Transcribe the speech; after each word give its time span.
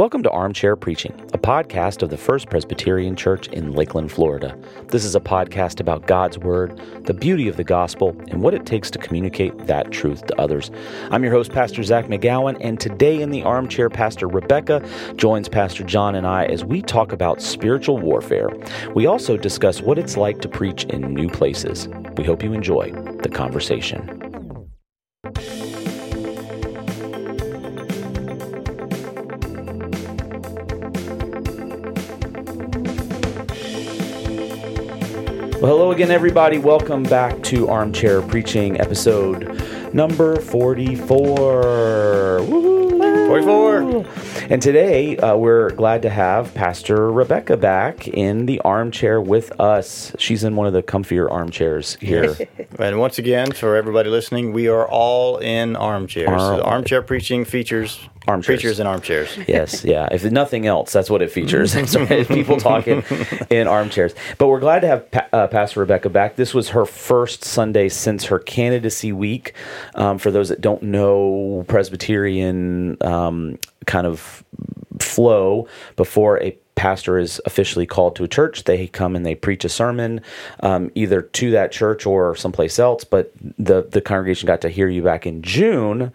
Welcome 0.00 0.22
to 0.22 0.30
Armchair 0.30 0.76
Preaching, 0.76 1.12
a 1.34 1.38
podcast 1.38 2.00
of 2.00 2.08
the 2.08 2.16
First 2.16 2.48
Presbyterian 2.48 3.16
Church 3.16 3.48
in 3.48 3.74
Lakeland, 3.74 4.10
Florida. 4.10 4.56
This 4.88 5.04
is 5.04 5.14
a 5.14 5.20
podcast 5.20 5.78
about 5.78 6.06
God's 6.06 6.38
Word, 6.38 6.80
the 7.04 7.12
beauty 7.12 7.48
of 7.48 7.58
the 7.58 7.64
gospel, 7.64 8.16
and 8.28 8.40
what 8.40 8.54
it 8.54 8.64
takes 8.64 8.90
to 8.92 8.98
communicate 8.98 9.66
that 9.66 9.90
truth 9.90 10.24
to 10.28 10.40
others. 10.40 10.70
I'm 11.10 11.22
your 11.22 11.34
host, 11.34 11.52
Pastor 11.52 11.82
Zach 11.82 12.06
McGowan, 12.06 12.56
and 12.62 12.80
today 12.80 13.20
in 13.20 13.28
the 13.28 13.42
armchair, 13.42 13.90
Pastor 13.90 14.26
Rebecca 14.26 14.82
joins 15.16 15.50
Pastor 15.50 15.84
John 15.84 16.14
and 16.14 16.26
I 16.26 16.46
as 16.46 16.64
we 16.64 16.80
talk 16.80 17.12
about 17.12 17.42
spiritual 17.42 17.98
warfare. 17.98 18.48
We 18.94 19.04
also 19.04 19.36
discuss 19.36 19.82
what 19.82 19.98
it's 19.98 20.16
like 20.16 20.40
to 20.40 20.48
preach 20.48 20.84
in 20.84 21.12
new 21.12 21.28
places. 21.28 21.88
We 22.16 22.24
hope 22.24 22.42
you 22.42 22.54
enjoy 22.54 22.90
the 22.92 23.28
conversation. 23.28 24.19
Hello 35.90 35.96
again, 36.04 36.12
everybody. 36.12 36.56
Welcome 36.56 37.02
back 37.02 37.42
to 37.42 37.68
Armchair 37.68 38.22
Preaching, 38.22 38.80
episode 38.80 39.60
number 39.92 40.40
44. 40.40 42.42
Woo-hoo. 42.42 43.26
44. 43.26 44.06
And 44.50 44.62
today, 44.62 45.16
uh, 45.16 45.36
we're 45.36 45.70
glad 45.70 46.02
to 46.02 46.10
have 46.10 46.54
Pastor 46.54 47.10
Rebecca 47.10 47.56
back 47.56 48.06
in 48.06 48.46
the 48.46 48.60
armchair 48.60 49.20
with 49.20 49.50
us. 49.60 50.14
She's 50.16 50.44
in 50.44 50.54
one 50.54 50.68
of 50.68 50.72
the 50.72 50.82
comfier 50.84 51.28
armchairs 51.28 51.96
here. 52.00 52.36
And 52.78 53.00
once 53.00 53.18
again, 53.18 53.50
for 53.50 53.74
everybody 53.76 54.08
listening, 54.10 54.52
we 54.52 54.68
are 54.68 54.88
all 54.88 55.38
in 55.38 55.74
armchairs. 55.74 56.28
Arm- 56.28 56.60
So 56.60 56.62
armchair 56.62 57.02
preaching 57.02 57.44
features 57.44 57.98
Armchairs. 58.28 58.60
preachers 58.60 58.80
in 58.80 58.86
armchairs. 58.86 59.38
yes, 59.48 59.82
yeah. 59.84 60.08
If 60.12 60.24
nothing 60.24 60.66
else, 60.66 60.92
that's 60.92 61.08
what 61.08 61.22
it 61.22 61.30
features. 61.30 61.74
People 62.28 62.58
talking 62.58 63.02
in 63.50 63.66
armchairs. 63.66 64.14
But 64.36 64.48
we're 64.48 64.60
glad 64.60 64.80
to 64.80 64.88
have 64.88 65.10
pa- 65.10 65.28
uh, 65.32 65.46
Pastor 65.46 65.80
Rebecca 65.80 66.10
back. 66.10 66.36
This 66.36 66.52
was 66.52 66.70
her 66.70 66.84
first 66.84 67.44
Sunday 67.44 67.88
since 67.88 68.24
her 68.26 68.38
candidacy 68.38 69.12
week. 69.12 69.54
Um, 69.94 70.18
for 70.18 70.30
those 70.30 70.50
that 70.50 70.60
don't 70.60 70.82
know 70.82 71.64
Presbyterian 71.66 72.98
um, 73.00 73.58
kind 73.86 74.06
of 74.06 74.44
flow, 74.98 75.66
before 75.96 76.42
a 76.42 76.56
pastor 76.74 77.18
is 77.18 77.40
officially 77.46 77.86
called 77.86 78.16
to 78.16 78.24
a 78.24 78.28
church, 78.28 78.64
they 78.64 78.86
come 78.86 79.16
and 79.16 79.24
they 79.24 79.34
preach 79.34 79.64
a 79.64 79.68
sermon, 79.68 80.20
um, 80.62 80.90
either 80.94 81.22
to 81.22 81.50
that 81.52 81.72
church 81.72 82.04
or 82.06 82.36
someplace 82.36 82.78
else. 82.78 83.04
But 83.04 83.32
the 83.58 83.82
the 83.90 84.02
congregation 84.02 84.46
got 84.46 84.60
to 84.60 84.68
hear 84.68 84.88
you 84.88 85.02
back 85.02 85.26
in 85.26 85.40
June 85.42 86.12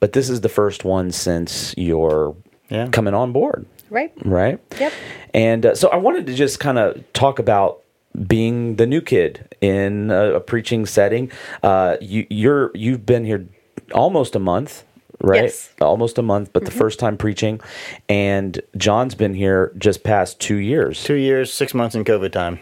but 0.00 0.12
this 0.12 0.28
is 0.28 0.40
the 0.42 0.48
first 0.48 0.84
one 0.84 1.10
since 1.10 1.74
you're 1.76 2.34
Yeah. 2.68 2.88
coming 2.88 3.14
on 3.14 3.32
board, 3.32 3.66
Right. 3.90 4.12
right? 4.24 4.58
Yep. 4.80 4.92
And 5.34 5.66
uh, 5.66 5.74
so 5.74 5.88
I 5.88 5.96
wanted 5.96 6.26
to 6.26 6.34
just 6.34 6.58
kind 6.60 6.78
of 6.78 7.00
talk 7.12 7.38
about 7.38 7.82
being 8.26 8.76
the 8.76 8.86
new 8.86 9.00
kid 9.00 9.54
in 9.60 10.10
a, 10.10 10.34
a 10.36 10.40
preaching 10.40 10.86
setting. 10.86 11.30
Uh, 11.62 11.96
you, 12.00 12.26
you're 12.30 12.70
you've 12.74 13.04
been 13.04 13.24
here 13.24 13.46
almost 13.92 14.34
a 14.34 14.38
month. 14.40 14.84
Right, 15.22 15.44
Yes. 15.44 15.70
almost 15.80 16.18
a 16.18 16.22
month, 16.22 16.52
but 16.52 16.66
the 16.66 16.70
first 16.70 16.98
time 16.98 17.16
preaching, 17.16 17.58
and 18.06 18.60
John's 18.76 19.14
been 19.14 19.32
here 19.32 19.72
just 19.78 20.04
past 20.04 20.38
two 20.40 20.56
years. 20.56 21.02
Two 21.02 21.14
years, 21.14 21.50
six 21.50 21.72
months 21.72 21.94
in 21.94 22.04
COVID 22.04 22.32
time. 22.32 22.58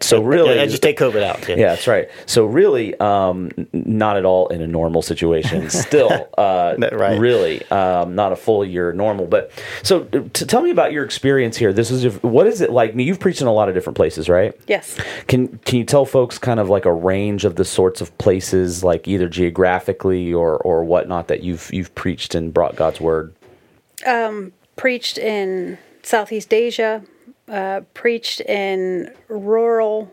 So 0.00 0.22
really, 0.22 0.56
Yeah, 0.56 0.62
I 0.62 0.66
just 0.66 0.82
take 0.82 0.98
COVID 0.98 1.22
out. 1.22 1.48
yeah, 1.48 1.56
that's 1.70 1.86
right. 1.86 2.08
So 2.26 2.44
really, 2.44 2.98
um, 3.00 3.50
not 3.72 4.16
at 4.16 4.24
all 4.24 4.48
in 4.48 4.60
a 4.60 4.66
normal 4.66 5.02
situation. 5.02 5.70
Still, 5.84 6.28
uh, 6.38 6.76
right. 6.92 7.18
really, 7.18 7.64
um, 7.70 8.14
not 8.14 8.32
a 8.32 8.36
full 8.36 8.64
year 8.64 8.92
normal. 8.92 9.26
But 9.26 9.50
so, 9.82 10.08
uh, 10.12 10.20
to 10.32 10.46
tell 10.46 10.62
me 10.62 10.70
about 10.70 10.92
your 10.92 11.04
experience 11.04 11.56
here. 11.56 11.72
This 11.72 11.90
is 11.90 12.22
what 12.22 12.46
is 12.46 12.60
it 12.60 12.70
like? 12.70 12.94
You've 12.94 13.20
preached 13.20 13.40
in 13.40 13.46
a 13.46 13.52
lot 13.52 13.68
of 13.68 13.74
different 13.74 13.96
places, 13.96 14.28
right? 14.28 14.58
Yes. 14.66 14.98
Can 15.26 15.58
Can 15.64 15.78
you 15.78 15.84
tell 15.84 16.04
folks 16.04 16.38
kind 16.38 16.60
of 16.60 16.68
like 16.68 16.84
a 16.84 16.92
range 16.92 17.44
of 17.44 17.56
the 17.56 17.64
sorts 17.64 18.00
of 18.00 18.16
places, 18.18 18.82
like 18.84 19.06
either 19.08 19.28
geographically 19.28 20.32
or 20.32 20.56
or 20.58 20.84
whatnot, 20.84 21.28
that 21.28 21.42
you've 21.42 21.72
you've 21.72 21.94
preached 21.94 22.34
and 22.34 22.52
brought 22.52 22.76
God's 22.76 23.00
word? 23.00 23.34
Preached 24.76 25.18
in 25.18 25.78
Southeast 26.02 26.52
Asia, 26.52 27.02
uh, 27.48 27.82
preached 27.94 28.40
in 28.40 29.12
rural 29.28 30.10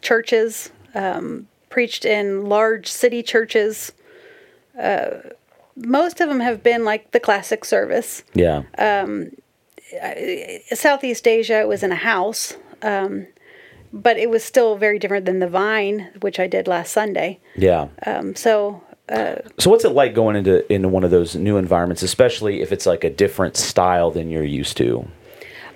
churches, 0.00 0.70
um, 0.94 1.46
preached 1.68 2.04
in 2.04 2.46
large 2.46 2.86
city 2.90 3.22
churches. 3.22 3.92
Uh, 4.78 5.10
most 5.76 6.20
of 6.20 6.28
them 6.28 6.40
have 6.40 6.62
been 6.62 6.84
like 6.84 7.10
the 7.12 7.20
classic 7.20 7.64
service. 7.64 8.24
Yeah, 8.34 8.62
Southeast 10.72 11.26
Asia 11.26 11.66
was 11.66 11.82
in 11.82 11.92
a 11.92 11.96
house, 11.96 12.56
um, 12.82 13.26
but 13.92 14.16
it 14.16 14.30
was 14.30 14.42
still 14.44 14.76
very 14.76 14.98
different 14.98 15.26
than 15.26 15.38
the 15.38 15.48
Vine, 15.48 16.10
which 16.20 16.40
I 16.40 16.46
did 16.46 16.66
last 16.66 16.92
Sunday. 16.92 17.40
yeah. 17.56 17.88
Um, 18.06 18.34
so 18.34 18.82
So 19.58 19.70
what's 19.70 19.84
it 19.84 19.90
like 19.90 20.14
going 20.14 20.36
into 20.36 20.70
into 20.72 20.88
one 20.88 21.04
of 21.04 21.10
those 21.10 21.36
new 21.36 21.56
environments, 21.58 22.02
especially 22.02 22.62
if 22.62 22.72
it's 22.72 22.86
like 22.86 23.04
a 23.04 23.10
different 23.10 23.56
style 23.56 24.10
than 24.10 24.30
you're 24.30 24.44
used 24.44 24.76
to? 24.78 25.06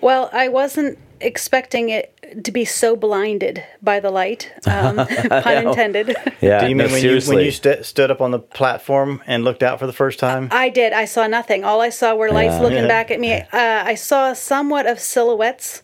Well, 0.00 0.30
I 0.32 0.48
wasn't 0.48 0.98
expecting 1.20 1.88
it 1.88 2.12
to 2.44 2.52
be 2.52 2.64
so 2.66 2.94
blinded 2.94 3.64
by 3.82 4.00
the 4.00 4.10
light, 4.10 4.52
um, 4.66 4.96
pun 5.06 5.66
intended. 5.68 6.14
Yeah, 6.40 6.60
Do 6.60 6.68
you 6.68 6.74
no, 6.74 6.84
mean 6.84 6.92
when 6.92 7.02
you, 7.02 7.20
when 7.26 7.38
you 7.38 7.50
st- 7.50 7.84
stood 7.86 8.10
up 8.10 8.20
on 8.20 8.32
the 8.32 8.38
platform 8.38 9.22
and 9.26 9.42
looked 9.44 9.62
out 9.62 9.78
for 9.78 9.86
the 9.86 9.92
first 9.94 10.18
time? 10.18 10.48
I 10.50 10.68
did. 10.68 10.92
I 10.92 11.06
saw 11.06 11.26
nothing. 11.26 11.64
All 11.64 11.80
I 11.80 11.88
saw 11.88 12.14
were 12.14 12.30
lights 12.30 12.54
Yeah. 12.56 12.60
looking 12.60 12.78
Yeah. 12.78 12.88
back 12.88 13.10
at 13.10 13.18
me. 13.20 13.32
Uh, 13.32 13.46
I 13.52 13.94
saw 13.94 14.32
somewhat 14.34 14.86
of 14.86 15.00
silhouettes 15.00 15.82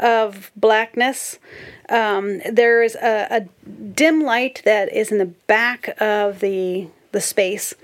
of 0.00 0.50
blackness. 0.56 1.38
Um, 1.90 2.40
there 2.50 2.82
is 2.82 2.94
a, 2.94 3.26
a 3.30 3.68
dim 3.68 4.22
light 4.22 4.62
that 4.64 4.92
is 4.92 5.10
in 5.12 5.18
the 5.18 5.26
back 5.26 5.94
of 6.00 6.38
the 6.40 6.86
the 7.12 7.20
space, 7.20 7.74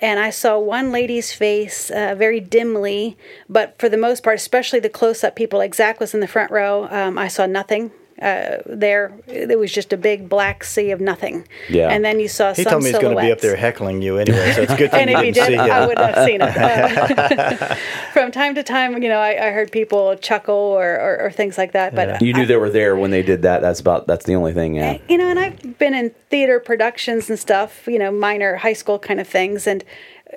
and 0.00 0.18
I 0.20 0.30
saw 0.30 0.58
one 0.58 0.92
lady's 0.92 1.32
face 1.32 1.90
uh, 1.90 2.14
very 2.16 2.40
dimly. 2.40 3.16
But 3.48 3.78
for 3.78 3.88
the 3.88 3.96
most 3.96 4.22
part, 4.22 4.36
especially 4.36 4.80
the 4.80 4.88
close 4.88 5.24
up 5.24 5.34
people, 5.34 5.58
like 5.58 5.74
Zach 5.74 6.00
was 6.00 6.14
in 6.14 6.20
the 6.20 6.28
front 6.28 6.50
row, 6.50 6.86
um, 6.90 7.18
I 7.18 7.28
saw 7.28 7.46
nothing. 7.46 7.90
Uh, 8.20 8.56
there, 8.66 9.12
it 9.28 9.56
was 9.58 9.70
just 9.72 9.92
a 9.92 9.96
big 9.96 10.28
black 10.28 10.64
sea 10.64 10.90
of 10.90 11.00
nothing. 11.00 11.46
Yeah. 11.70 11.88
and 11.90 12.04
then 12.04 12.18
you 12.18 12.26
saw 12.26 12.52
some 12.52 12.64
silhouette. 12.64 12.64
he 12.64 12.64
some 12.64 12.70
told 12.72 12.82
me 12.82 12.90
he's 12.90 12.98
going 12.98 13.16
to 13.16 13.22
be 13.22 13.30
up 13.32 13.40
there 13.40 13.54
heckling 13.54 14.02
you 14.02 14.18
anyway, 14.18 14.52
so 14.54 14.62
it's 14.62 14.74
good 14.74 14.90
thing 14.96 15.08
and 15.08 15.10
you 15.10 15.16
if 15.18 15.24
he 15.24 15.30
didn't 15.30 15.50
did, 15.50 15.58
see 15.64 15.70
I 15.70 15.80
him. 15.82 15.88
would 15.88 15.98
have 15.98 16.26
seen 16.26 16.40
it. 16.42 17.78
From 18.12 18.32
time 18.32 18.54
to 18.56 18.62
time, 18.64 19.00
you 19.02 19.08
know, 19.08 19.18
I, 19.20 19.48
I 19.48 19.50
heard 19.52 19.70
people 19.70 20.16
chuckle 20.16 20.54
or, 20.54 20.98
or, 20.98 21.20
or 21.26 21.30
things 21.30 21.56
like 21.56 21.72
that. 21.72 21.94
But 21.94 22.20
You 22.20 22.32
knew 22.32 22.42
I- 22.42 22.46
they 22.46 22.56
were 22.56 22.70
there 22.70 22.96
when 22.96 23.10
they 23.12 23.22
did 23.22 23.42
that. 23.42 23.60
That's 23.62 23.78
about. 23.80 24.06
That's 24.08 24.24
the 24.24 24.34
only 24.34 24.52
thing. 24.52 24.74
Yeah. 24.74 24.98
you 25.08 25.16
know, 25.16 25.28
and 25.28 25.38
I've 25.38 25.78
been 25.78 25.94
in 25.94 26.10
theater 26.30 26.58
productions 26.60 27.30
and 27.30 27.38
stuff, 27.38 27.86
you 27.86 27.98
know, 27.98 28.10
minor 28.10 28.56
high 28.56 28.72
school 28.72 28.98
kind 28.98 29.20
of 29.20 29.28
things, 29.28 29.66
and 29.66 29.84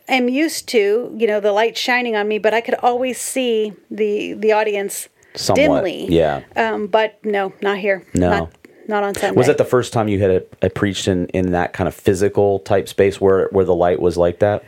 am 0.07 0.29
used 0.29 0.67
to, 0.69 1.13
you 1.17 1.25
know, 1.27 1.39
the 1.39 1.51
light 1.51 1.77
shining 1.77 2.15
on 2.15 2.27
me, 2.27 2.37
but 2.37 2.53
I 2.53 2.61
could 2.61 2.75
always 2.75 3.19
see 3.19 3.73
the 3.89 4.33
the 4.33 4.51
audience 4.51 5.09
Somewhat, 5.35 5.83
dimly. 5.83 6.07
yeah. 6.09 6.41
Um, 6.55 6.87
but 6.87 7.23
no, 7.23 7.53
not 7.61 7.77
here. 7.77 8.05
No. 8.13 8.29
Not, 8.29 8.51
not 8.87 9.03
on 9.03 9.15
Sunday. 9.15 9.37
Was 9.37 9.47
that 9.47 9.57
the 9.57 9.65
first 9.65 9.93
time 9.93 10.07
you 10.07 10.19
had 10.19 10.31
a, 10.31 10.43
a 10.65 10.69
preached 10.69 11.07
in, 11.07 11.27
in 11.27 11.51
that 11.51 11.73
kind 11.73 11.87
of 11.87 11.95
physical 11.95 12.59
type 12.59 12.87
space 12.89 13.21
where 13.21 13.47
where 13.51 13.65
the 13.65 13.75
light 13.75 13.99
was 14.01 14.17
like 14.17 14.39
that? 14.39 14.63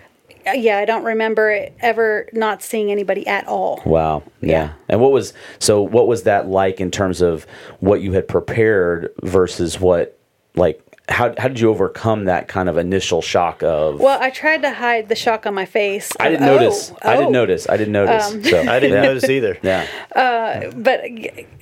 Uh, 0.45 0.51
yeah, 0.51 0.77
I 0.77 0.85
don't 0.85 1.03
remember 1.03 1.67
ever 1.79 2.27
not 2.33 2.61
seeing 2.61 2.91
anybody 2.91 3.25
at 3.27 3.47
all. 3.47 3.81
Wow. 3.85 4.23
Yeah. 4.41 4.49
Yeah. 4.49 4.73
And 4.89 5.01
what 5.01 5.11
was 5.11 5.33
so? 5.59 5.81
What 5.81 6.07
was 6.07 6.23
that 6.23 6.47
like 6.47 6.79
in 6.81 6.91
terms 6.91 7.21
of 7.21 7.45
what 7.79 8.01
you 8.01 8.13
had 8.13 8.27
prepared 8.27 9.09
versus 9.23 9.79
what 9.79 10.17
like? 10.55 10.82
How 11.09 11.33
how 11.37 11.49
did 11.49 11.59
you 11.59 11.69
overcome 11.69 12.25
that 12.25 12.47
kind 12.47 12.69
of 12.69 12.77
initial 12.77 13.21
shock 13.21 13.61
of? 13.61 13.99
Well, 13.99 14.21
I 14.21 14.29
tried 14.29 14.61
to 14.61 14.71
hide 14.71 15.09
the 15.09 15.15
shock 15.15 15.45
on 15.45 15.53
my 15.53 15.65
face. 15.65 16.09
I 16.17 16.29
didn't 16.29 16.47
"Oh, 16.47 16.55
notice. 16.55 16.93
I 17.01 17.15
didn't 17.15 17.27
oh." 17.27 17.31
notice. 17.31 17.69
I 17.69 17.75
didn't 17.75 17.91
notice. 17.91 18.49
so 18.49 18.61
I 18.71 18.79
didn't 18.79 18.93
yeah. 18.97 19.01
notice 19.09 19.29
either. 19.29 19.57
Yeah. 19.61 19.85
but 20.77 21.01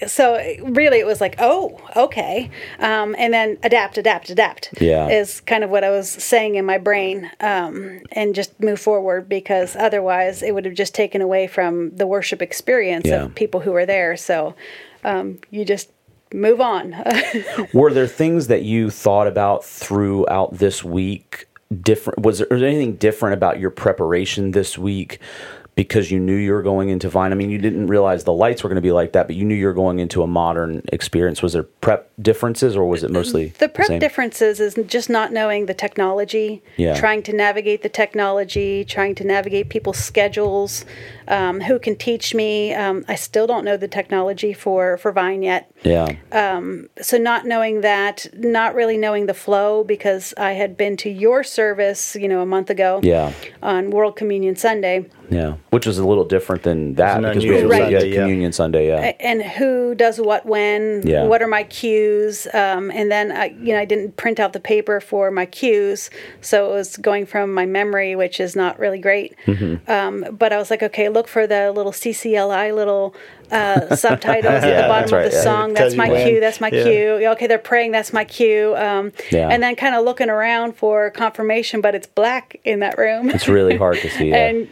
so 0.07 0.35
really 0.63 0.99
it 0.99 1.05
was 1.05 1.21
like 1.21 1.35
oh 1.39 1.79
okay 1.95 2.49
um, 2.79 3.15
and 3.17 3.33
then 3.33 3.57
adapt 3.63 3.97
adapt 3.97 4.29
adapt 4.29 4.69
Yeah. 4.79 5.07
is 5.09 5.41
kind 5.41 5.63
of 5.63 5.69
what 5.69 5.83
i 5.83 5.89
was 5.89 6.09
saying 6.09 6.55
in 6.55 6.65
my 6.65 6.77
brain 6.77 7.29
um, 7.39 8.01
and 8.11 8.35
just 8.35 8.59
move 8.59 8.79
forward 8.79 9.29
because 9.29 9.75
otherwise 9.75 10.41
it 10.43 10.53
would 10.53 10.65
have 10.65 10.73
just 10.73 10.93
taken 10.95 11.21
away 11.21 11.47
from 11.47 11.95
the 11.95 12.07
worship 12.07 12.41
experience 12.41 13.07
Yeah. 13.07 13.23
of 13.25 13.35
people 13.35 13.59
who 13.61 13.71
were 13.71 13.85
there 13.85 14.17
so 14.17 14.55
um, 15.03 15.39
you 15.49 15.65
just 15.65 15.89
move 16.33 16.61
on 16.61 16.95
Were 17.73 17.93
there 17.93 18.07
things 18.07 18.47
that 18.47 18.63
you 18.63 18.89
thought 18.89 19.27
about 19.27 19.63
throughout 19.65 20.57
this 20.57 20.83
week? 20.83 21.47
Different 21.81 22.19
was 22.19 22.39
there, 22.39 22.47
was 22.51 22.59
there 22.59 22.69
anything 22.69 22.95
different 22.95 23.33
about 23.33 23.59
your 23.59 23.69
preparation 23.69 24.51
this 24.51 24.77
week? 24.77 25.19
Because 25.81 26.11
you 26.11 26.19
knew 26.19 26.35
you 26.35 26.51
were 26.53 26.61
going 26.61 26.89
into 26.89 27.09
Vine? 27.09 27.31
I 27.31 27.35
mean, 27.35 27.49
you 27.49 27.57
didn't 27.57 27.87
realize 27.87 28.23
the 28.23 28.31
lights 28.33 28.61
were 28.63 28.69
going 28.69 28.75
to 28.75 28.81
be 28.83 28.91
like 28.91 29.13
that, 29.13 29.25
but 29.25 29.35
you 29.35 29.43
knew 29.43 29.55
you 29.55 29.65
were 29.65 29.73
going 29.73 29.97
into 29.97 30.21
a 30.21 30.27
modern 30.27 30.83
experience. 30.93 31.41
Was 31.41 31.53
there 31.53 31.63
prep 31.63 32.11
differences, 32.21 32.75
or 32.75 32.85
was 32.87 33.03
it 33.03 33.09
mostly 33.09 33.47
the 33.57 33.67
prep 33.67 33.87
same? 33.87 33.99
differences 33.99 34.59
is 34.59 34.77
just 34.85 35.09
not 35.09 35.33
knowing 35.33 35.65
the 35.65 35.73
technology, 35.73 36.61
Yeah. 36.77 36.93
trying 36.93 37.23
to 37.23 37.33
navigate 37.33 37.81
the 37.81 37.89
technology, 37.89 38.85
trying 38.85 39.15
to 39.15 39.23
navigate 39.23 39.69
people's 39.69 39.97
schedules, 39.97 40.85
um, 41.27 41.61
who 41.61 41.79
can 41.79 41.95
teach 41.95 42.35
me. 42.35 42.75
Um, 42.75 43.03
I 43.07 43.15
still 43.15 43.47
don't 43.47 43.65
know 43.65 43.75
the 43.77 43.87
technology 43.87 44.53
for 44.53 44.97
for 44.97 45.11
Vine 45.11 45.41
yet. 45.41 45.71
Yeah, 45.83 46.09
Um, 46.31 46.89
so 47.01 47.17
not 47.17 47.45
knowing 47.45 47.81
that 47.81 48.27
not 48.35 48.75
really 48.75 48.97
knowing 48.97 49.25
the 49.25 49.33
flow 49.33 49.83
because 49.83 50.31
i 50.37 50.51
had 50.51 50.77
been 50.77 50.95
to 50.97 51.09
your 51.09 51.43
service 51.43 52.15
you 52.21 52.27
know 52.27 52.41
a 52.41 52.45
month 52.45 52.69
ago 52.69 52.99
Yeah. 53.01 53.31
on 53.63 53.89
world 53.89 54.15
communion 54.15 54.55
sunday 54.55 55.05
yeah, 55.31 55.55
which 55.71 55.87
was 55.87 55.97
a 55.97 56.05
little 56.05 56.25
different 56.25 56.63
than 56.63 56.93
that 56.95 57.21
because 57.21 57.37
we 57.43 57.49
unusual 57.49 57.71
usually 57.73 57.77
Sunday, 57.95 58.09
yeah. 58.13 58.21
Communion 58.21 58.51
Sunday. 58.51 58.87
Yeah, 58.89 59.13
and 59.19 59.41
who 59.41 59.95
does 59.95 60.19
what 60.19 60.45
when 60.45 61.01
Yeah. 61.07 61.23
what 61.23 61.41
are 61.41 61.47
my 61.47 61.63
cues 61.63 62.47
um, 62.53 62.91
and 62.91 63.09
then 63.11 63.31
I, 63.31 63.45
you 63.61 63.73
know 63.73 63.79
i 63.79 63.85
didn't 63.85 64.17
print 64.17 64.39
out 64.39 64.51
the 64.53 64.59
paper 64.59 64.99
for 64.99 65.31
my 65.31 65.45
cues 65.45 66.09
so 66.41 66.69
it 66.69 66.73
was 66.73 66.97
going 66.97 67.25
from 67.25 67.53
my 67.53 67.65
memory 67.65 68.15
which 68.15 68.39
is 68.39 68.55
not 68.55 68.77
really 68.77 68.99
great 68.99 69.35
Mm-hmm. 69.45 69.89
um, 69.89 70.35
but 70.37 70.51
i 70.53 70.57
was 70.57 70.69
like 70.69 70.83
okay 70.83 71.07
look 71.09 71.27
for 71.27 71.47
the 71.47 71.71
little 71.71 71.91
ccli 71.91 72.75
little 72.75 73.15
uh, 73.51 73.95
subtitles 74.05 74.63
at 74.63 74.81
the 74.81 74.87
bottom 74.87 75.13
right, 75.13 75.25
of 75.25 75.31
the 75.31 75.37
yeah. 75.37 75.43
song 75.43 75.73
that's 75.73 75.95
my 75.95 76.09
when. 76.09 76.27
cue 76.27 76.39
that's 76.39 76.59
my 76.61 76.69
Yeah. 76.71 76.83
cue 76.83 77.27
okay 77.33 77.47
they're 77.47 77.57
praying 77.57 77.91
that's 77.91 78.11
my 78.13 78.23
cue 78.25 78.75
um, 78.77 79.11
Yeah. 79.31 79.49
and 79.49 79.61
then 79.63 79.75
kind 79.75 79.95
of 79.95 80.03
looking 80.05 80.29
around 80.29 80.75
for 80.75 81.09
confirmation 81.11 81.79
but 81.81 81.95
it's 81.95 82.07
black 82.07 82.59
in 82.65 82.79
that 82.79 82.97
room 82.97 83.29
it's 83.29 83.47
really 83.47 83.77
hard 83.77 83.97
to 83.99 84.09
see. 84.17 84.29
Yeah. 84.29 84.47
and 84.49 84.67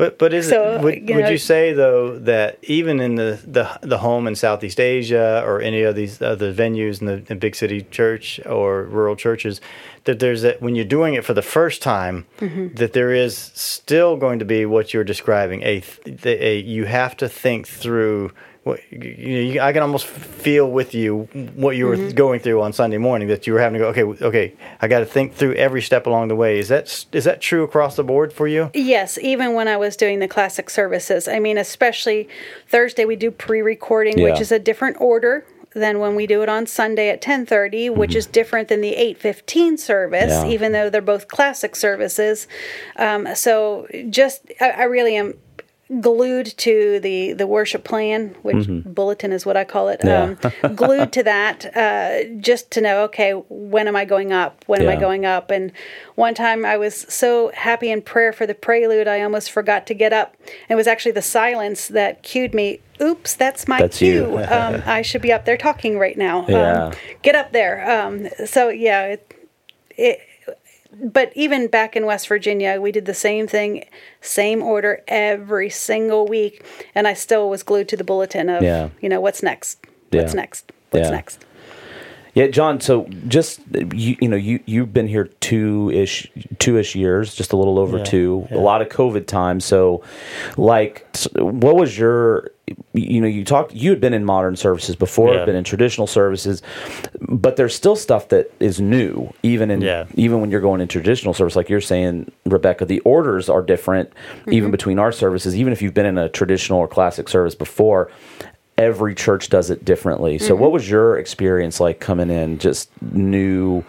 But 0.00 0.18
but 0.18 0.32
is 0.32 0.48
So, 0.48 0.76
it, 0.76 0.82
would, 0.82 1.08
you 1.08 1.16
would 1.16 1.28
you 1.28 1.36
say 1.36 1.74
though 1.74 2.18
that 2.20 2.58
even 2.62 3.00
in 3.00 3.16
the, 3.16 3.38
the 3.46 3.64
the 3.82 3.98
home 3.98 4.26
in 4.26 4.34
Southeast 4.34 4.80
Asia 4.80 5.42
or 5.44 5.60
any 5.60 5.82
of 5.82 5.94
these 5.94 6.22
other 6.22 6.54
venues 6.54 7.00
in 7.02 7.06
the 7.06 7.22
in 7.30 7.38
big 7.38 7.54
city 7.54 7.82
church 7.90 8.40
or 8.46 8.84
rural 8.84 9.14
churches, 9.14 9.60
that 10.04 10.18
there's 10.18 10.40
that 10.40 10.62
when 10.62 10.74
you're 10.74 10.86
doing 10.98 11.12
it 11.14 11.24
for 11.24 11.34
the 11.34 11.42
first 11.56 11.82
time, 11.82 12.24
Mm-hmm. 12.40 12.74
that 12.76 12.92
there 12.94 13.12
is 13.12 13.36
still 13.54 14.16
going 14.16 14.38
to 14.38 14.46
be 14.46 14.64
what 14.64 14.94
you're 14.94 15.04
describing 15.14 15.62
a, 15.62 15.82
a 16.24 16.58
you 16.60 16.86
have 16.86 17.14
to 17.18 17.28
think 17.28 17.68
through. 17.68 18.32
What, 18.62 18.80
you 18.92 18.98
know, 18.98 19.40
you, 19.40 19.60
I 19.60 19.72
can 19.72 19.82
almost 19.82 20.06
feel 20.06 20.70
with 20.70 20.94
you 20.94 21.28
what 21.54 21.76
you 21.76 21.86
were 21.86 21.96
Mm-hmm. 21.96 22.10
going 22.14 22.40
through 22.40 22.60
on 22.60 22.72
Sunday 22.74 22.98
morning. 22.98 23.28
That 23.28 23.46
you 23.46 23.54
were 23.54 23.60
having 23.60 23.78
to 23.80 23.84
go, 23.84 23.88
okay, 23.90 24.24
okay, 24.24 24.54
I 24.82 24.86
got 24.88 24.98
to 25.00 25.06
think 25.06 25.34
through 25.34 25.54
every 25.54 25.80
step 25.80 26.06
along 26.06 26.28
the 26.28 26.36
way. 26.36 26.58
Is 26.58 26.68
that 26.68 27.06
is 27.12 27.24
that 27.24 27.40
true 27.40 27.62
across 27.64 27.96
the 27.96 28.04
board 28.04 28.32
for 28.34 28.46
you? 28.46 28.70
Yes, 28.74 29.16
even 29.18 29.54
when 29.54 29.66
I 29.66 29.76
was 29.78 29.96
doing 29.96 30.18
the 30.18 30.28
classic 30.28 30.68
services. 30.68 31.26
I 31.26 31.38
mean, 31.38 31.56
especially 31.56 32.28
Thursday 32.68 33.04
we 33.06 33.16
do 33.16 33.30
pre-recording, 33.30 34.22
which 34.22 34.40
is 34.40 34.52
a 34.52 34.58
different 34.58 34.98
order 35.00 35.46
than 35.72 36.00
when 36.00 36.16
we 36.16 36.26
do 36.26 36.42
it 36.42 36.48
on 36.48 36.66
Sunday 36.66 37.08
at 37.10 37.22
10:30, 37.22 37.94
which 37.94 38.14
is 38.16 38.26
different 38.26 38.68
than 38.68 38.80
the 38.80 38.94
8:15 38.94 39.78
service, 39.78 40.32
Mm-hmm. 40.34 40.46
Yeah. 40.46 40.52
even 40.52 40.72
though 40.72 40.90
they're 40.90 41.00
both 41.00 41.28
classic 41.28 41.76
services. 41.76 42.46
Um, 42.96 43.28
so 43.34 43.86
just 44.10 44.42
I, 44.60 44.70
I 44.70 44.82
really 44.84 45.16
am 45.16 45.34
glued 46.00 46.46
to 46.56 47.00
the 47.00 47.32
the 47.32 47.48
worship 47.48 47.82
plan 47.82 48.28
which 48.42 48.68
bulletin 48.84 49.32
is 49.32 49.44
what 49.44 49.56
i 49.56 49.64
call 49.64 49.88
it 49.88 50.00
Mm-hmm. 50.00 50.46
Yeah. 50.46 50.68
um, 50.68 50.74
glued 50.76 51.12
to 51.14 51.22
that 51.24 51.76
uh, 51.76 52.24
just 52.40 52.70
to 52.72 52.80
know 52.80 53.02
okay 53.04 53.32
when 53.48 53.88
am 53.88 53.96
i 53.96 54.04
going 54.04 54.32
up? 54.32 54.62
When 54.68 54.82
am 54.82 54.88
i 54.88 54.94
going 54.96 55.26
up? 55.26 55.50
And 55.50 55.72
one 56.14 56.34
time 56.34 56.64
i 56.64 56.76
was 56.76 56.94
so 57.08 57.50
happy 57.54 57.90
in 57.90 58.02
prayer 58.02 58.32
for 58.32 58.46
the 58.46 58.54
prelude 58.54 59.08
i 59.08 59.20
almost 59.22 59.50
forgot 59.50 59.86
to 59.88 59.94
get 59.94 60.12
up. 60.12 60.36
It 60.68 60.76
was 60.76 60.86
actually 60.86 61.12
the 61.12 61.22
silence 61.22 61.88
that 61.88 62.22
cued 62.22 62.54
me. 62.54 62.78
Oops 63.02 63.34
that's 63.34 63.66
my 63.66 63.78
That's 63.80 63.98
cue. 63.98 64.38
um, 64.48 64.82
i 64.86 65.02
should 65.02 65.22
be 65.22 65.32
up 65.32 65.44
there 65.44 65.56
talking 65.56 65.98
right 65.98 66.16
now. 66.16 66.46
Yeah. 66.48 66.84
um, 66.84 66.92
get 67.22 67.34
up 67.34 67.50
there. 67.52 67.90
Um, 67.90 68.28
so 68.46 68.68
yeah 68.68 69.06
it, 69.06 69.34
it 69.96 70.20
but 70.92 71.32
even 71.34 71.66
back 71.68 71.96
in 71.96 72.06
West 72.06 72.28
Virginia, 72.28 72.80
we 72.80 72.92
did 72.92 73.06
the 73.06 73.14
same 73.14 73.46
thing, 73.46 73.84
same 74.20 74.62
order 74.62 75.02
every 75.08 75.70
single 75.70 76.26
week, 76.26 76.64
and 76.94 77.06
I 77.06 77.14
still 77.14 77.48
was 77.48 77.62
glued 77.62 77.88
to 77.88 77.96
the 77.96 78.04
bulletin 78.04 78.48
of, 78.48 78.62
Yeah. 78.62 78.88
you 79.00 79.08
know, 79.08 79.20
what's 79.20 79.42
next, 79.42 79.78
what's 80.10 80.34
Yeah. 80.34 80.40
next, 80.40 80.72
what's 80.90 81.08
Yeah. 81.08 81.14
next. 81.14 81.44
Yeah, 82.34 82.46
John. 82.48 82.80
So 82.80 83.08
just 83.28 83.60
you, 83.94 84.16
you 84.20 84.28
know, 84.28 84.36
you 84.36 84.60
you've 84.66 84.92
been 84.92 85.08
here 85.08 85.24
two 85.40 85.90
ish, 85.92 86.30
two 86.58 86.76
ish 86.76 86.94
years, 86.94 87.34
just 87.34 87.52
a 87.52 87.56
little 87.56 87.78
over 87.78 87.98
Yeah, 87.98 88.04
two. 88.04 88.48
A 88.50 88.58
lot 88.58 88.82
of 88.82 88.88
COVID 88.88 89.26
time. 89.26 89.60
So, 89.60 90.02
like, 90.56 91.06
what 91.34 91.76
was 91.76 91.98
your? 91.98 92.50
You 92.92 93.20
know, 93.20 93.26
you 93.26 93.44
talked. 93.44 93.74
You 93.74 93.90
had 93.90 94.00
been 94.00 94.14
in 94.14 94.24
modern 94.24 94.54
services 94.54 94.94
before, 94.94 95.34
Yeah. 95.34 95.44
been 95.44 95.56
in 95.56 95.64
traditional 95.64 96.06
services, 96.06 96.62
but 97.20 97.56
there's 97.56 97.74
still 97.74 97.96
stuff 97.96 98.28
that 98.28 98.52
is 98.60 98.80
new, 98.80 99.32
even 99.42 99.72
in 99.72 99.80
Yeah. 99.80 100.04
even 100.14 100.40
when 100.40 100.52
you're 100.52 100.60
going 100.60 100.80
in 100.80 100.86
traditional 100.86 101.34
service. 101.34 101.56
Like 101.56 101.68
you're 101.68 101.80
saying, 101.80 102.30
Rebecca, 102.46 102.84
the 102.84 103.00
orders 103.00 103.48
are 103.48 103.62
different, 103.62 104.12
even 104.46 104.66
mm-hmm. 104.66 104.70
between 104.70 104.98
our 105.00 105.10
services. 105.10 105.56
Even 105.56 105.72
if 105.72 105.82
you've 105.82 105.94
been 105.94 106.06
in 106.06 106.16
a 106.16 106.28
traditional 106.28 106.78
or 106.78 106.86
classic 106.86 107.28
service 107.28 107.56
before, 107.56 108.08
every 108.80 109.14
church 109.14 109.48
does 109.48 109.70
it 109.70 109.84
differently. 109.84 110.38
So, 110.38 110.54
mm-hmm. 110.54 110.62
what 110.62 110.72
was 110.72 110.88
your 110.90 111.18
experience 111.18 111.80
like 111.80 112.00
coming 112.00 112.30
in, 112.30 112.58
just 112.58 112.90
new, 113.00 113.84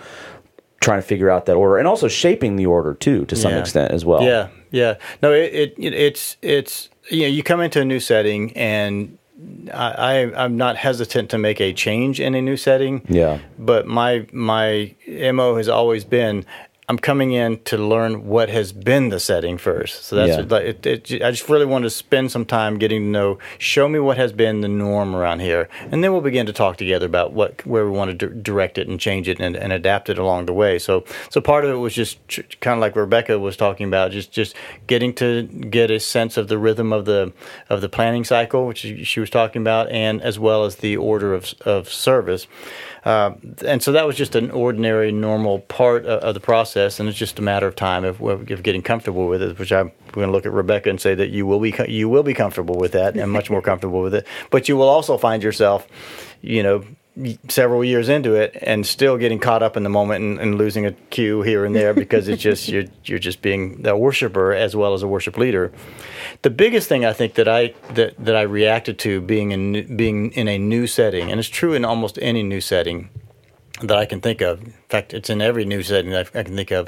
trying 0.81 0.99
to 0.99 1.07
figure 1.07 1.29
out 1.29 1.45
that 1.45 1.55
order, 1.55 1.77
and 1.77 1.88
also 1.88 2.07
shaping 2.07 2.55
the 2.55 2.65
order 2.65 2.93
too, 2.93 3.25
to 3.25 3.35
some 3.35 3.51
Yeah. 3.51 3.59
extent 3.59 3.91
as 3.91 4.05
well? 4.05 4.23
Yeah, 4.23 4.49
yeah. 4.71 4.95
No, 5.21 5.31
it, 5.31 5.53
it, 5.53 5.75
it 5.77 5.93
it's 5.93 6.38
it's 6.41 6.89
you 7.09 7.21
know 7.21 7.27
you 7.27 7.43
come 7.43 7.61
into 7.61 7.81
a 7.81 7.85
new 7.85 7.99
setting 7.99 8.55
and 8.55 9.17
I, 9.73 9.91
I 9.91 10.43
I'm 10.43 10.57
not 10.57 10.75
hesitant 10.77 11.29
to 11.31 11.37
make 11.37 11.59
a 11.59 11.73
change 11.73 12.19
in 12.19 12.35
a 12.35 12.41
new 12.41 12.57
setting. 12.57 13.01
Yeah. 13.07 13.39
But 13.57 13.87
my 13.87 14.27
my 14.31 14.94
mo 15.07 15.55
has 15.55 15.67
always 15.67 16.03
been. 16.03 16.45
I'm 16.91 16.99
coming 16.99 17.31
in 17.31 17.57
to 17.63 17.77
learn 17.77 18.27
what 18.27 18.49
has 18.49 18.73
been 18.73 19.07
the 19.07 19.19
setting 19.21 19.57
first. 19.57 20.03
So 20.03 20.17
that's 20.17 20.38
Yeah. 20.38 20.45
like 20.49 20.63
it, 20.85 20.85
it, 20.85 21.23
I 21.23 21.31
just 21.31 21.47
really 21.47 21.65
wanted 21.65 21.85
to 21.85 21.89
spend 21.89 22.31
some 22.33 22.43
time 22.43 22.77
getting 22.77 23.03
to 23.03 23.07
know, 23.07 23.39
show 23.59 23.88
me 23.88 23.97
what 23.99 24.17
has 24.17 24.33
been 24.33 24.59
the 24.59 24.67
norm 24.67 25.15
around 25.15 25.39
here, 25.39 25.69
and 25.89 26.03
then 26.03 26.11
we'll 26.11 26.19
begin 26.19 26.45
to 26.47 26.51
talk 26.51 26.75
together 26.75 27.05
about 27.05 27.31
what 27.31 27.65
where 27.65 27.85
we 27.85 27.91
want 27.91 28.11
to 28.19 28.27
di- 28.27 28.41
direct 28.41 28.77
it 28.77 28.89
and 28.89 28.99
change 28.99 29.29
it 29.29 29.39
and, 29.39 29.55
and 29.55 29.71
adapt 29.71 30.09
it 30.09 30.17
along 30.17 30.47
the 30.47 30.53
way. 30.53 30.77
So 30.77 31.05
so 31.29 31.39
part 31.39 31.63
of 31.63 31.71
it 31.71 31.75
was 31.75 31.93
just 31.93 32.17
tr- 32.27 32.41
kind 32.59 32.75
of 32.77 32.81
like 32.81 32.97
Rebecca 32.97 33.39
was 33.39 33.55
talking 33.55 33.87
about, 33.87 34.11
just 34.11 34.33
just 34.33 34.53
getting 34.87 35.13
to 35.13 35.44
get 35.44 35.91
a 35.91 35.99
sense 35.99 36.35
of 36.35 36.49
the 36.49 36.57
rhythm 36.57 36.91
of 36.91 37.05
the 37.05 37.31
of 37.69 37.79
the 37.79 37.87
planning 37.87 38.25
cycle, 38.25 38.67
which 38.67 38.79
she 38.79 39.19
was 39.21 39.29
talking 39.29 39.61
about, 39.61 39.87
and 39.89 40.21
as 40.21 40.37
well 40.37 40.65
as 40.65 40.75
the 40.75 40.97
order 40.97 41.33
of 41.33 41.53
of 41.61 41.87
service. 41.87 42.47
Uh, 43.03 43.33
and 43.65 43.81
so 43.81 43.92
that 43.92 44.06
was 44.06 44.15
just 44.15 44.36
an 44.36 44.51
ordinary, 44.51 45.12
normal 45.12 45.59
part 45.59 46.06
of, 46.06 46.21
of 46.21 46.33
the 46.33 46.39
process, 46.39 47.00
and 47.00 47.09
it's 47.09 47.18
just 47.18 47.40
a 47.40 47.42
matter 47.42 47.68
of 47.68 47.75
time 47.75 48.04
of, 48.04 48.21
of 48.21 48.64
getting 48.64 48.81
comfortable 48.81 49.28
with 49.28 49.42
it. 49.42 49.57
Which 49.57 49.71
I'm 49.71 49.92
going 50.11 50.28
to 50.28 50.31
look 50.31 50.45
at 50.45 50.52
Rebecca 50.52 50.90
and 50.90 51.02
say 51.02 51.16
that 51.16 51.30
you 51.30 51.45
will 51.45 51.59
be 51.59 51.73
you 51.87 52.09
will 52.09 52.23
be 52.23 52.33
comfortable 52.33 52.75
with 52.75 52.92
that, 52.92 53.18
and 53.18 53.31
much 53.31 53.49
more 53.49 53.61
comfortable 53.61 54.02
with 54.02 54.14
it. 54.14 54.28
But 54.52 54.69
you 54.69 54.78
will 54.78 54.90
also 54.90 55.18
find 55.18 55.42
yourself, 55.42 55.87
you 56.42 56.61
know, 56.61 56.83
several 57.49 57.83
years 57.83 58.09
into 58.09 58.33
it 58.35 58.57
and 58.61 58.85
still 58.85 59.18
getting 59.18 59.40
caught 59.40 59.61
up 59.63 59.78
in 59.78 59.83
the 59.83 59.90
moment 59.90 60.23
and, 60.23 60.40
and 60.40 60.57
losing 60.57 60.85
a 60.85 60.92
cue 61.09 61.42
here 61.42 61.66
and 61.66 61.75
there 61.75 61.94
because 61.94 62.28
it's 62.28 62.42
just 62.42 62.68
you're 62.68 62.85
you're 63.06 63.19
just 63.19 63.42
being 63.42 63.85
a 63.85 63.97
worshiper 63.97 64.54
as 64.54 64.75
well 64.75 64.94
as 64.94 65.04
a 65.04 65.07
worship 65.07 65.37
leader. 65.37 65.71
The 66.42 66.49
biggest 66.49 66.87
thing 66.90 67.06
I 67.06 67.13
think 67.13 67.35
that 67.35 67.47
I 67.47 67.73
that, 67.94 68.16
that 68.23 68.35
I 68.35 68.42
reacted 68.42 68.99
to 68.99 69.21
being 69.21 69.51
in 69.51 69.95
being 69.95 70.31
in 70.33 70.47
a 70.47 70.57
new 70.57 70.87
setting, 70.87 71.31
and 71.31 71.40
it's 71.40 71.49
true 71.49 71.73
in 71.73 71.85
almost 71.85 72.18
any 72.21 72.44
new 72.44 72.61
setting 72.61 73.09
that 73.81 73.97
I 73.97 74.06
can 74.06 74.21
think 74.21 74.42
of. 74.42 74.61
In 74.61 74.73
fact, 74.90 75.13
it's 75.13 75.30
in 75.30 75.42
every 75.42 75.66
new 75.66 75.83
setting 75.83 76.11
that 76.11 76.30
I, 76.35 76.44
can 76.44 76.56
think 76.56 76.71
of. 76.71 76.87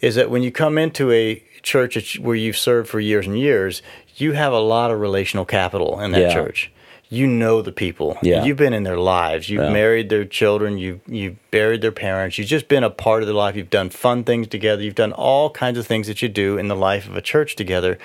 Is 0.00 0.14
that 0.14 0.30
when 0.30 0.42
you 0.42 0.52
come 0.52 0.78
into 0.78 1.10
a 1.10 1.42
church 1.62 2.18
where 2.18 2.36
you've 2.36 2.56
served 2.56 2.88
for 2.88 3.00
years 3.00 3.26
and 3.26 3.38
years, 3.38 3.82
you 4.16 4.32
have 4.32 4.52
a 4.52 4.60
lot 4.60 4.90
of 4.90 5.00
relational 5.00 5.44
capital 5.44 6.00
in 6.00 6.12
that 6.12 6.20
Yeah. 6.20 6.34
church. 6.34 6.70
You 7.10 7.26
know 7.26 7.62
the 7.62 7.72
people. 7.72 8.18
Yeah. 8.22 8.44
You've 8.44 8.58
been 8.58 8.74
in 8.74 8.82
their 8.82 8.98
lives. 8.98 9.48
You've 9.48 9.62
Yeah. 9.64 9.70
married 9.70 10.08
their 10.10 10.24
children. 10.26 10.76
You 10.78 11.00
you've 11.06 11.36
buried 11.50 11.80
their 11.80 11.92
parents. 11.92 12.36
You've 12.38 12.48
just 12.48 12.68
been 12.68 12.84
a 12.84 12.90
part 12.90 13.22
of 13.22 13.26
their 13.26 13.34
life. 13.34 13.56
You've 13.56 13.70
done 13.70 13.88
fun 13.90 14.24
things 14.24 14.46
together. 14.48 14.82
You've 14.82 14.94
done 14.94 15.12
all 15.12 15.48
kinds 15.50 15.78
of 15.78 15.86
things 15.86 16.06
that 16.06 16.20
you 16.20 16.28
do 16.28 16.58
in 16.58 16.68
the 16.68 16.76
life 16.76 17.08
of 17.08 17.16
a 17.16 17.22
church 17.22 17.56
together. 17.56 17.98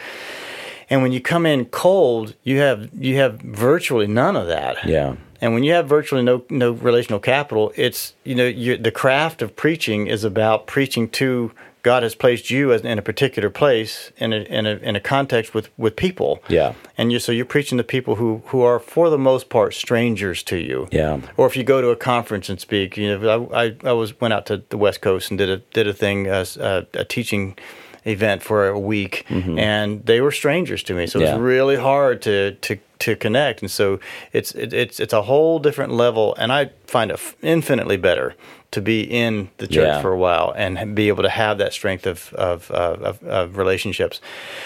And 0.90 1.02
when 1.02 1.12
you 1.12 1.20
come 1.22 1.46
in 1.46 1.66
cold, 1.66 2.36
you 2.44 2.60
have 2.60 2.90
you 2.98 3.18
have 3.18 3.42
virtually 3.42 4.08
none 4.08 4.36
of 4.38 4.48
that. 4.48 4.78
Yeah. 4.86 5.16
And 5.42 5.54
when 5.54 5.64
you 5.64 5.74
have 5.74 5.88
virtually 5.88 6.24
no 6.24 6.44
no 6.50 6.72
relational 6.72 7.20
capital, 7.20 7.74
it's 7.76 8.14
you 8.24 8.36
know 8.36 8.48
you, 8.48 8.78
the 8.78 8.92
craft 8.92 9.42
of 9.42 9.56
preaching 9.58 10.08
is 10.08 10.24
about 10.24 10.66
preaching 10.68 11.10
to 11.10 11.52
God 11.84 12.02
has 12.04 12.16
placed 12.16 12.50
you 12.50 12.72
as 12.72 12.82
in 12.82 12.98
a 12.98 13.02
particular 13.02 13.50
place 13.50 14.12
in 14.18 14.32
a 14.32 14.38
in 14.38 14.66
a 14.66 14.76
in 14.78 14.96
a 14.96 15.02
context 15.02 15.54
with 15.54 15.70
with 15.78 15.96
people. 15.98 16.42
Yeah. 16.48 16.74
And 16.98 17.12
you 17.12 17.20
so 17.20 17.32
you're 17.32 17.46
preaching 17.46 17.78
to 17.78 17.84
people 17.84 18.16
who 18.16 18.42
who 18.48 18.62
are 18.62 18.80
for 18.80 19.10
the 19.10 19.18
most 19.18 19.50
part 19.50 19.74
strangers 19.74 20.44
to 20.44 20.58
you. 20.58 20.88
Yeah. 20.92 21.20
Or 21.36 21.46
if 21.46 21.58
you 21.58 21.64
go 21.64 21.82
to 21.82 21.90
a 21.90 21.98
conference 21.98 22.50
and 22.50 22.60
speak, 22.60 22.96
you 22.96 23.20
know, 23.20 23.50
I 23.52 23.66
I, 23.66 23.76
I 23.84 23.92
was 23.92 24.20
went 24.22 24.34
out 24.34 24.46
to 24.48 24.64
the 24.70 24.78
West 24.78 25.02
Coast 25.02 25.30
and 25.30 25.38
did 25.38 25.50
a 25.50 25.58
did 25.58 25.88
a 25.88 25.94
thing 25.94 26.26
as 26.26 26.56
a, 26.56 26.88
a 26.94 27.04
teaching 27.04 27.58
event 28.06 28.42
for 28.44 28.68
a 28.68 28.80
week, 28.80 29.26
and 29.30 30.06
they 30.06 30.22
were 30.22 30.32
strangers 30.32 30.84
to 30.84 30.94
me. 30.94 31.08
So 31.08 31.20
Mm-hmm. 31.20 31.26
Yeah. 31.26 31.34
it's 31.36 31.42
really 31.42 31.76
hard 31.78 32.22
to 32.24 32.52
to 32.54 32.78
to 33.00 33.16
connect, 33.16 33.62
and 33.62 33.72
so 33.72 34.00
it's 34.32 34.52
it, 34.56 34.74
it's 34.74 35.00
it's 35.00 35.14
a 35.14 35.22
whole 35.24 35.60
different 35.60 35.94
level, 35.94 36.36
and 36.38 36.52
I 36.52 36.72
find 36.88 37.12
it 37.12 37.16
f- 37.16 37.36
infinitely 37.42 37.98
better 37.98 38.36
to 38.72 38.82
be 38.82 39.02
in 39.04 39.50
the 39.58 39.68
church 39.68 39.86
Yeah. 39.86 40.02
for 40.02 40.12
a 40.12 40.18
while 40.18 40.52
and 40.56 40.96
be 40.96 41.08
able 41.10 41.24
to 41.24 41.30
have 41.30 41.58
that 41.60 41.74
strength 41.74 42.06
of 42.08 42.34
of, 42.34 42.72
of 42.72 43.02
of 43.04 43.24
of 43.24 43.58
relationships. 43.58 44.20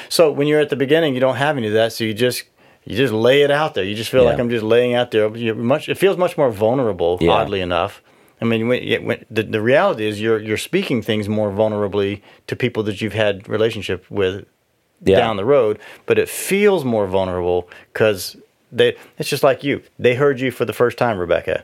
So 0.10 0.32
when 0.32 0.48
you're 0.48 0.62
at 0.62 0.70
the 0.70 0.76
beginning, 0.78 1.14
you 1.14 1.20
don't 1.20 1.38
have 1.38 1.58
any 1.58 1.68
of 1.68 1.74
that, 1.74 1.94
so 1.94 2.04
you 2.04 2.14
just 2.14 2.44
you 2.86 2.96
just 2.96 3.14
lay 3.14 3.42
it 3.42 3.52
out 3.52 3.74
there. 3.74 3.84
You 3.84 3.96
just 3.96 4.10
feel 4.10 4.24
like 4.24 4.40
I'm 4.40 4.50
just 4.50 4.64
laying 4.64 4.94
out 4.96 5.12
there. 5.12 5.36
You're 5.36 5.56
much. 5.56 5.90
It 5.90 5.98
feels 5.98 6.16
much 6.18 6.38
more 6.38 6.50
vulnerable. 6.52 7.18
Yeah. 7.22 7.32
Oddly 7.32 7.60
enough. 7.62 8.02
I 8.42 8.46
mean, 8.46 8.68
when, 8.68 9.06
when, 9.06 9.26
the, 9.32 9.44
the 9.44 9.62
reality 9.62 10.06
is 10.06 10.22
you're 10.22 10.40
you're 10.40 10.58
speaking 10.58 11.02
things 11.02 11.28
more 11.28 11.52
vulnerably 11.52 12.22
to 12.48 12.56
people 12.56 12.84
that 12.84 13.02
you've 13.02 13.14
had 13.14 13.48
relationship 13.50 14.06
with 14.12 14.46
Yeah. 15.04 15.18
down 15.18 15.38
the 15.38 15.46
road, 15.46 15.80
but 16.06 16.18
it 16.20 16.30
feels 16.30 16.84
more 16.86 17.08
vulnerable 17.08 17.70
because 17.94 18.38
they. 18.72 18.96
It's 19.18 19.30
just 19.30 19.44
like 19.44 19.64
you. 19.64 19.82
They 19.98 20.16
heard 20.16 20.40
you 20.40 20.52
for 20.52 20.66
the 20.66 20.74
first 20.74 20.98
time, 20.98 21.18
Rebecca. 21.18 21.64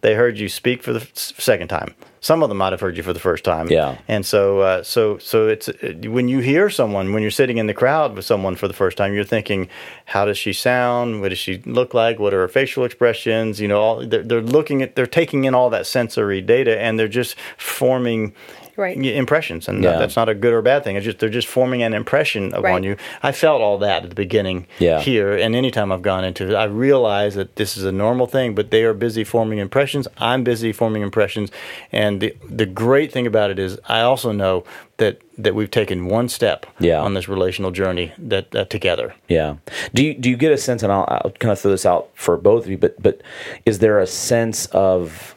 They 0.00 0.14
heard 0.14 0.38
you 0.38 0.48
speak 0.48 0.82
for 0.82 0.92
the 0.92 1.00
s- 1.00 1.32
second 1.38 1.68
time. 1.68 1.94
Some 2.20 2.42
of 2.42 2.48
them 2.48 2.56
might 2.56 2.72
have 2.72 2.80
heard 2.80 2.96
you 2.96 3.02
for 3.02 3.12
the 3.12 3.20
first 3.20 3.44
time. 3.44 3.68
Yeah. 3.68 3.98
And 4.08 4.24
so, 4.24 4.60
uh, 4.60 4.82
so, 4.82 5.18
so 5.18 5.46
it's 5.48 5.68
uh, 5.68 5.94
when 6.06 6.26
you 6.26 6.38
hear 6.38 6.70
someone, 6.70 7.12
when 7.12 7.20
you're 7.20 7.30
sitting 7.30 7.58
in 7.58 7.66
the 7.66 7.74
crowd 7.74 8.16
with 8.16 8.24
someone 8.24 8.56
for 8.56 8.66
the 8.66 8.72
first 8.72 8.96
time, 8.96 9.12
you're 9.12 9.24
thinking, 9.24 9.68
how 10.06 10.24
does 10.24 10.38
she 10.38 10.54
sound? 10.54 11.20
What 11.20 11.28
does 11.28 11.38
she 11.38 11.58
look 11.66 11.92
like? 11.92 12.18
What 12.18 12.32
are 12.32 12.38
her 12.40 12.48
facial 12.48 12.84
expressions? 12.84 13.60
You 13.60 13.68
know, 13.68 13.80
all 13.80 14.06
they're, 14.06 14.22
they're 14.22 14.40
looking 14.40 14.80
at, 14.80 14.96
they're 14.96 15.06
taking 15.06 15.44
in 15.44 15.54
all 15.54 15.68
that 15.70 15.86
sensory 15.86 16.40
data, 16.40 16.80
and 16.80 16.98
they're 16.98 17.08
just 17.08 17.36
forming 17.58 18.32
Right. 18.76 18.96
impressions, 18.96 19.68
and 19.68 19.82
Yeah. 19.84 19.98
that's 19.98 20.16
not 20.16 20.28
a 20.28 20.34
good 20.34 20.52
or 20.52 20.62
bad 20.62 20.84
thing. 20.84 20.96
It's 20.96 21.04
just 21.04 21.18
they're 21.18 21.28
just 21.28 21.46
forming 21.48 21.82
an 21.82 21.94
impression 21.94 22.48
upon 22.52 22.62
Right. 22.62 22.84
you. 22.84 22.96
I 23.22 23.32
felt 23.32 23.60
all 23.62 23.78
that 23.78 24.02
at 24.04 24.08
the 24.10 24.14
beginning 24.16 24.66
Yeah. 24.78 25.00
here, 25.00 25.32
and 25.36 25.54
anytime 25.54 25.92
I've 25.92 26.02
gone 26.02 26.24
into 26.24 26.48
it, 26.50 26.54
I 26.54 26.64
realize 26.64 27.34
that 27.36 27.56
this 27.56 27.76
is 27.76 27.84
a 27.84 27.92
normal 27.92 28.26
thing. 28.26 28.54
But 28.54 28.70
they 28.70 28.82
are 28.84 28.94
busy 28.94 29.24
forming 29.24 29.58
impressions. 29.58 30.08
I'm 30.18 30.42
busy 30.44 30.72
forming 30.72 31.02
impressions, 31.02 31.50
and 31.92 32.20
the 32.20 32.34
the 32.50 32.66
great 32.66 33.12
thing 33.12 33.26
about 33.26 33.50
it 33.50 33.58
is 33.58 33.78
I 33.88 34.00
also 34.00 34.32
know 34.32 34.64
that 34.96 35.18
that 35.36 35.54
we've 35.56 35.70
taken 35.70 36.06
one 36.06 36.28
step 36.28 36.64
Yeah. 36.78 37.00
on 37.00 37.14
this 37.14 37.28
relational 37.28 37.72
journey 37.72 38.12
that 38.18 38.54
uh, 38.54 38.64
together. 38.66 39.14
Yeah. 39.28 39.54
Do 39.92 40.04
you 40.04 40.14
do 40.14 40.30
you 40.30 40.36
get 40.36 40.52
a 40.52 40.56
sense, 40.56 40.82
and 40.84 40.92
I'll, 40.92 41.04
I'll 41.08 41.32
kind 41.38 41.50
of 41.52 41.58
throw 41.58 41.70
this 41.72 41.84
out 41.86 42.08
for 42.14 42.36
both 42.36 42.64
of 42.64 42.70
you, 42.70 42.78
but 42.78 43.00
but 43.02 43.20
is 43.66 43.80
there 43.80 43.98
a 43.98 44.06
sense 44.06 44.66
of 44.66 45.33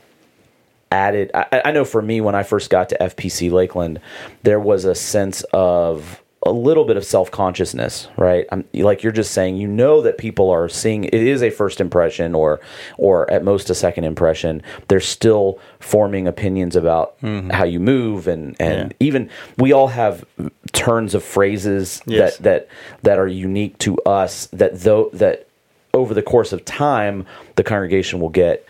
added? 0.91 1.32
I, 1.34 1.62
I 1.65 1.72
know 1.72 1.86
for 1.86 2.01
me, 2.01 2.22
when 2.22 2.36
I 2.36 2.44
first 2.44 2.70
got 2.70 2.89
to 2.89 2.98
FPC 3.00 3.51
Lakeland, 3.51 4.00
there 4.44 4.60
was 4.60 4.86
a 4.86 4.96
sense 4.96 5.44
of 5.53 6.22
a 6.44 6.51
little 6.51 6.86
bit 6.86 6.96
of 6.98 7.03
self 7.03 7.29
consciousness, 7.32 8.08
right? 8.15 8.46
I'm, 8.51 8.63
like 8.74 9.03
you're 9.03 9.12
just 9.12 9.32
saying, 9.32 9.58
you 9.58 9.67
know 9.67 10.01
that 10.01 10.17
people 10.17 10.50
are 10.50 10.70
seeing 10.70 11.03
it 11.06 11.13
is 11.13 11.41
a 11.44 11.50
first 11.50 11.82
impression, 11.82 12.34
or 12.36 12.62
or 12.98 13.29
at 13.29 13.44
most 13.44 13.70
a 13.70 13.75
second 13.75 14.06
impression. 14.06 14.62
They're 14.88 15.00
still 15.00 15.60
forming 15.79 16.27
opinions 16.27 16.75
about 16.75 17.20
mm-hmm. 17.22 17.50
how 17.50 17.65
you 17.65 17.79
move, 17.79 18.27
and 18.27 18.56
and 18.60 18.91
Yeah. 18.91 18.98
even 19.08 19.29
we 19.58 19.74
all 19.74 19.88
have 19.88 20.24
turns 20.72 21.15
of 21.15 21.24
phrases 21.24 22.01
Yes. 22.06 22.38
that 22.38 22.44
that 22.44 22.67
that 23.03 23.20
are 23.20 23.27
unique 23.27 23.77
to 23.79 23.98
us 24.00 24.48
that 24.53 24.79
though 24.82 25.10
that 25.13 25.48
over 25.94 26.13
the 26.13 26.22
course 26.22 26.53
of 26.53 26.63
time 26.65 27.25
the 27.56 27.63
congregation 27.63 28.20
will 28.20 28.29
get 28.29 28.67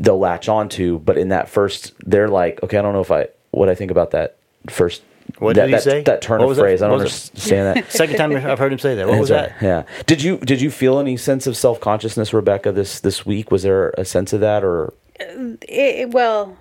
they'll 0.00 0.18
latch 0.18 0.48
onto 0.48 0.98
but 1.00 1.16
in 1.18 1.28
that 1.28 1.48
first 1.48 1.92
they're 2.06 2.28
like 2.28 2.62
okay 2.62 2.78
i 2.78 2.82
don't 2.82 2.92
know 2.92 3.00
if 3.00 3.10
i 3.10 3.26
what 3.50 3.68
i 3.68 3.74
think 3.74 3.90
about 3.90 4.10
that 4.12 4.36
first 4.68 5.02
What 5.38 5.54
that, 5.56 5.62
did 5.62 5.68
he 5.68 5.72
that, 5.74 5.82
say? 5.82 6.02
that 6.02 6.22
turn 6.22 6.38
What 6.38 6.44
of 6.44 6.48
was 6.48 6.56
that? 6.56 6.62
phrase 6.62 6.82
i 6.82 6.86
don't 6.88 6.96
What 6.98 7.04
was 7.04 7.26
it? 7.28 7.30
understand 7.34 7.76
that 7.76 7.92
Second 7.92 8.16
time 8.16 8.34
I've 8.36 8.58
heard 8.58 8.72
him 8.72 8.78
say 8.78 8.94
that. 8.96 9.06
What 9.08 9.20
was 9.20 9.28
That's 9.28 9.52
that? 9.60 9.62
yeah 9.64 10.02
did 10.06 10.22
you 10.22 10.38
did 10.38 10.60
you 10.60 10.70
feel 10.70 10.98
any 10.98 11.16
sense 11.16 11.46
of 11.46 11.56
self-consciousness 11.56 12.32
rebecca 12.32 12.72
this 12.72 13.00
this 13.00 13.24
week 13.26 13.50
was 13.50 13.62
there 13.62 13.90
a 13.98 14.04
sense 14.04 14.32
of 14.32 14.40
that 14.40 14.64
or 14.64 14.92
It, 15.20 15.58
it- 15.68 16.10
well, 16.10 16.56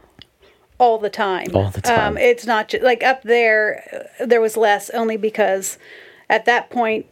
all 0.79 0.99
the 0.99 1.09
time. 1.09 1.47
All 1.55 1.71
the 1.71 1.81
time. 1.81 2.11
Um, 2.13 2.17
it's 2.19 2.45
not 2.45 2.67
just 2.69 2.83
like 2.83 3.01
up 3.03 3.23
there. 3.23 4.07
uh, 4.19 4.25
There 4.27 4.39
was 4.41 4.55
less 4.55 4.91
only 4.91 5.17
because 5.17 5.79
at 6.29 6.45
that 6.45 6.69
point. 6.69 7.07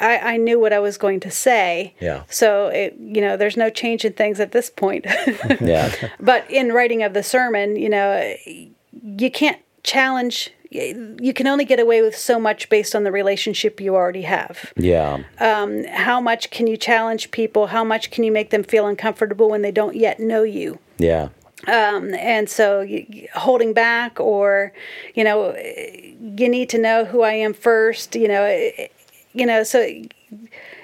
I, 0.00 0.18
I 0.18 0.36
knew 0.36 0.58
what 0.60 0.72
I 0.72 0.78
was 0.78 0.98
going 0.98 1.20
to 1.20 1.30
say. 1.30 1.94
Yeah. 2.00 2.24
So 2.28 2.68
it, 2.68 2.96
you 2.98 3.20
know, 3.20 3.36
there's 3.36 3.56
no 3.56 3.70
change 3.70 4.04
in 4.04 4.12
things 4.12 4.40
at 4.40 4.52
this 4.52 4.70
point. 4.70 5.06
yeah 5.60 5.92
but 6.20 6.50
in 6.50 6.72
writing 6.72 7.02
of 7.02 7.14
the 7.14 7.22
sermon, 7.22 7.76
you 7.76 7.88
know, 7.88 8.34
you 8.44 9.30
can't 9.30 9.58
challenge. 9.82 10.50
You 10.70 11.32
can 11.32 11.46
only 11.46 11.64
get 11.64 11.78
away 11.80 12.02
with 12.02 12.16
so 12.16 12.38
much 12.40 12.68
based 12.68 12.94
on 12.94 13.04
the 13.04 13.12
relationship 13.12 13.80
you 13.80 13.94
already 13.94 14.22
have. 14.22 14.72
yeah 14.76 15.22
How 15.38 16.20
much 16.20 16.50
can 16.50 16.66
you 16.66 16.76
challenge 16.76 17.30
people? 17.30 17.68
How 17.68 17.84
much 17.84 18.10
can 18.10 18.24
you 18.24 18.32
make 18.32 18.50
them 18.50 18.64
feel 18.64 18.86
uncomfortable 18.86 19.48
when 19.48 19.62
they 19.62 19.70
don't 19.70 19.96
yet 19.96 20.18
know 20.20 20.42
you? 20.42 20.78
yeah 20.98 21.28
and 21.66 22.48
so 22.48 22.80
you, 22.80 23.28
holding 23.34 23.72
back 23.72 24.20
or 24.20 24.72
you 25.14 25.24
know 25.24 25.54
you 25.56 26.48
need 26.48 26.68
to 26.70 26.78
know 26.78 27.04
who 27.04 27.22
i 27.22 27.32
am 27.32 27.52
first 27.54 28.14
you 28.14 28.28
know 28.28 28.42
eh, 28.42 28.88
you 29.36 29.46
know 29.46 29.62
so 29.62 29.78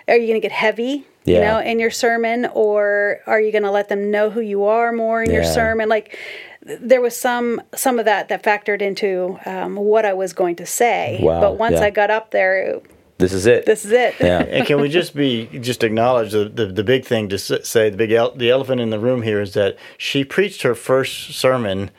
are 0.09 0.16
you 0.16 0.26
going 0.26 0.35
to 0.35 0.40
get 0.40 0.52
heavy 0.52 1.06
you 1.25 1.40
know 1.40 1.59
in 1.61 1.78
your 1.78 1.90
sermon 1.90 2.47
or 2.52 3.21
are 3.26 3.40
you 3.40 3.52
going 3.52 3.62
to 3.62 3.71
let 3.71 3.88
them 3.88 4.11
know 4.11 4.30
who 4.30 4.40
you 4.40 4.64
are 4.64 4.92
more 4.92 5.23
in 5.23 5.30
your 5.30 5.44
sermon? 5.44 5.88
Like 5.88 6.16
there 6.64 7.00
was 7.00 7.16
some 7.16 7.61
some 7.75 7.99
of 7.99 8.04
that 8.04 8.28
that 8.28 8.42
factored 8.42 8.82
into 8.82 9.38
um, 9.47 9.75
what 9.76 10.04
i 10.04 10.12
was 10.12 10.32
going 10.32 10.56
to 10.56 10.66
say. 10.66 11.18
Wow, 11.21 11.40
but 11.40 11.59
once 11.59 11.75
yeah. 11.75 11.87
i 11.87 11.90
got 11.90 12.11
up 12.11 12.30
there 12.30 12.80
this 13.18 13.32
is 13.32 13.47
it. 13.47 13.66
this 13.66 13.85
is 13.85 13.92
it. 13.92 14.14
Yeah. 14.21 14.42
And 14.52 14.66
can 14.66 14.80
we 14.80 14.88
just 14.88 15.14
be 15.14 15.47
just 15.61 15.85
acknowledge 15.85 16.32
the, 16.32 16.49
the, 16.49 16.66
the 16.66 16.85
big 16.85 17.04
thing 17.04 17.28
to 17.28 17.38
say 17.38 17.88
the 17.88 17.97
big 17.97 18.11
el- 18.11 18.35
the 18.35 18.50
elephant 18.50 18.80
in 18.80 18.90
the 18.90 18.99
room 18.99 19.23
here 19.23 19.40
is 19.40 19.54
that 19.54 19.76
she 19.97 20.25
preached 20.25 20.62
her 20.62 20.75
first 20.75 21.32
sermon 21.35 21.90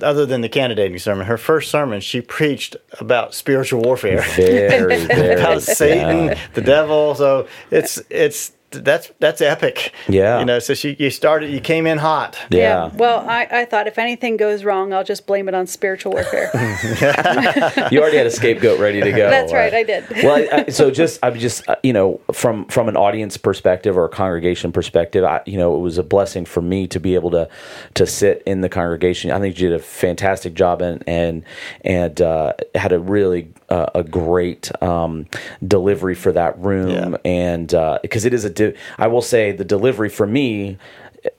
other 0.00 0.26
than 0.26 0.40
the 0.40 0.48
candidating 0.48 0.98
sermon 0.98 1.26
her 1.26 1.38
first 1.38 1.70
sermon 1.70 2.00
she 2.00 2.20
preached 2.20 2.76
about 3.00 3.34
spiritual 3.34 3.82
warfare. 3.82 4.22
Very 4.36 5.04
very 5.06 5.34
about 5.34 5.62
Satan 5.62 6.26
yeah. 6.26 6.38
the 6.54 6.60
devil. 6.60 7.14
So 7.14 7.48
it's 7.70 8.00
it's 8.10 8.52
that's 8.72 9.10
that's 9.20 9.40
epic 9.40 9.92
Yeah. 10.08 10.38
you 10.38 10.44
know 10.44 10.58
so 10.58 10.74
she 10.74 10.96
you 10.98 11.10
started 11.10 11.50
you 11.50 11.60
came 11.60 11.86
in 11.86 11.98
hot 11.98 12.36
yeah. 12.50 12.88
well 12.94 13.20
I, 13.28 13.46
I 13.50 13.64
thought 13.64 13.86
if 13.86 13.98
anything 13.98 14.36
goes 14.36 14.64
wrong 14.64 14.92
i'll 14.92 15.04
just 15.04 15.26
blame 15.26 15.48
it 15.48 15.54
on 15.54 15.66
spiritual 15.66 16.12
warfare 16.12 16.50
you 17.90 18.00
already 18.00 18.16
had 18.16 18.26
a 18.26 18.30
scapegoat 18.30 18.78
ready 18.80 19.00
to 19.00 19.10
go. 19.10 19.30
That's 19.30 19.52
right, 19.52 19.72
I 19.72 19.82
did. 19.82 20.04
well, 20.22 20.36
I, 20.36 20.64
I, 20.66 20.70
so 20.70 20.90
just 20.90 21.18
I'm 21.22 21.38
just 21.38 21.68
uh, 21.68 21.76
you 21.82 21.92
know 21.92 22.20
from 22.32 22.66
from 22.66 22.88
an 22.88 22.96
audience 22.96 23.36
perspective 23.36 23.96
or 23.96 24.04
a 24.04 24.08
congregation 24.08 24.72
perspective, 24.72 25.24
I, 25.24 25.40
you 25.46 25.58
know, 25.58 25.76
it 25.76 25.80
was 25.80 25.98
a 25.98 26.02
blessing 26.02 26.44
for 26.44 26.60
me 26.62 26.86
to 26.88 27.00
be 27.00 27.14
able 27.14 27.30
to 27.32 27.48
to 27.94 28.06
sit 28.06 28.42
in 28.46 28.60
the 28.60 28.68
congregation. 28.68 29.30
I 29.30 29.38
think 29.38 29.58
you 29.58 29.68
did 29.68 29.76
a 29.76 29.82
fantastic 29.82 30.54
job 30.54 30.82
and 30.82 31.02
and 31.06 31.44
and 31.82 32.20
uh, 32.20 32.52
had 32.74 32.92
a 32.92 32.98
really 32.98 33.52
uh, 33.68 33.86
a 33.94 34.02
great 34.04 34.70
um, 34.82 35.26
delivery 35.66 36.14
for 36.14 36.32
that 36.32 36.58
room, 36.58 36.90
Yeah. 36.90 37.16
and 37.24 37.68
because 38.02 38.24
it 38.24 38.34
is 38.34 38.44
a, 38.44 38.50
di- 38.70 38.78
I 38.98 39.06
will 39.08 39.22
say 39.22 39.52
the 39.52 39.64
delivery 39.64 40.08
for 40.08 40.26
me. 40.26 40.78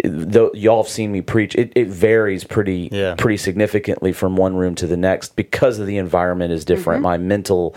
Though 0.04 0.52
y'all 0.54 0.82
have 0.84 0.90
seen 0.90 1.12
me 1.12 1.22
preach, 1.22 1.56
it, 1.56 1.72
it 1.76 1.88
varies 1.88 2.44
pretty 2.44 2.90
Yeah. 2.92 3.16
pretty 3.16 3.38
significantly 3.38 4.14
from 4.14 4.36
one 4.38 4.56
room 4.56 4.76
to 4.76 4.88
the 4.88 4.96
next 4.96 5.36
because 5.36 5.78
of 5.80 5.88
the 5.88 5.98
environment 5.98 6.54
is 6.54 6.64
different. 6.64 7.02
My 7.02 7.18
mental, 7.18 7.76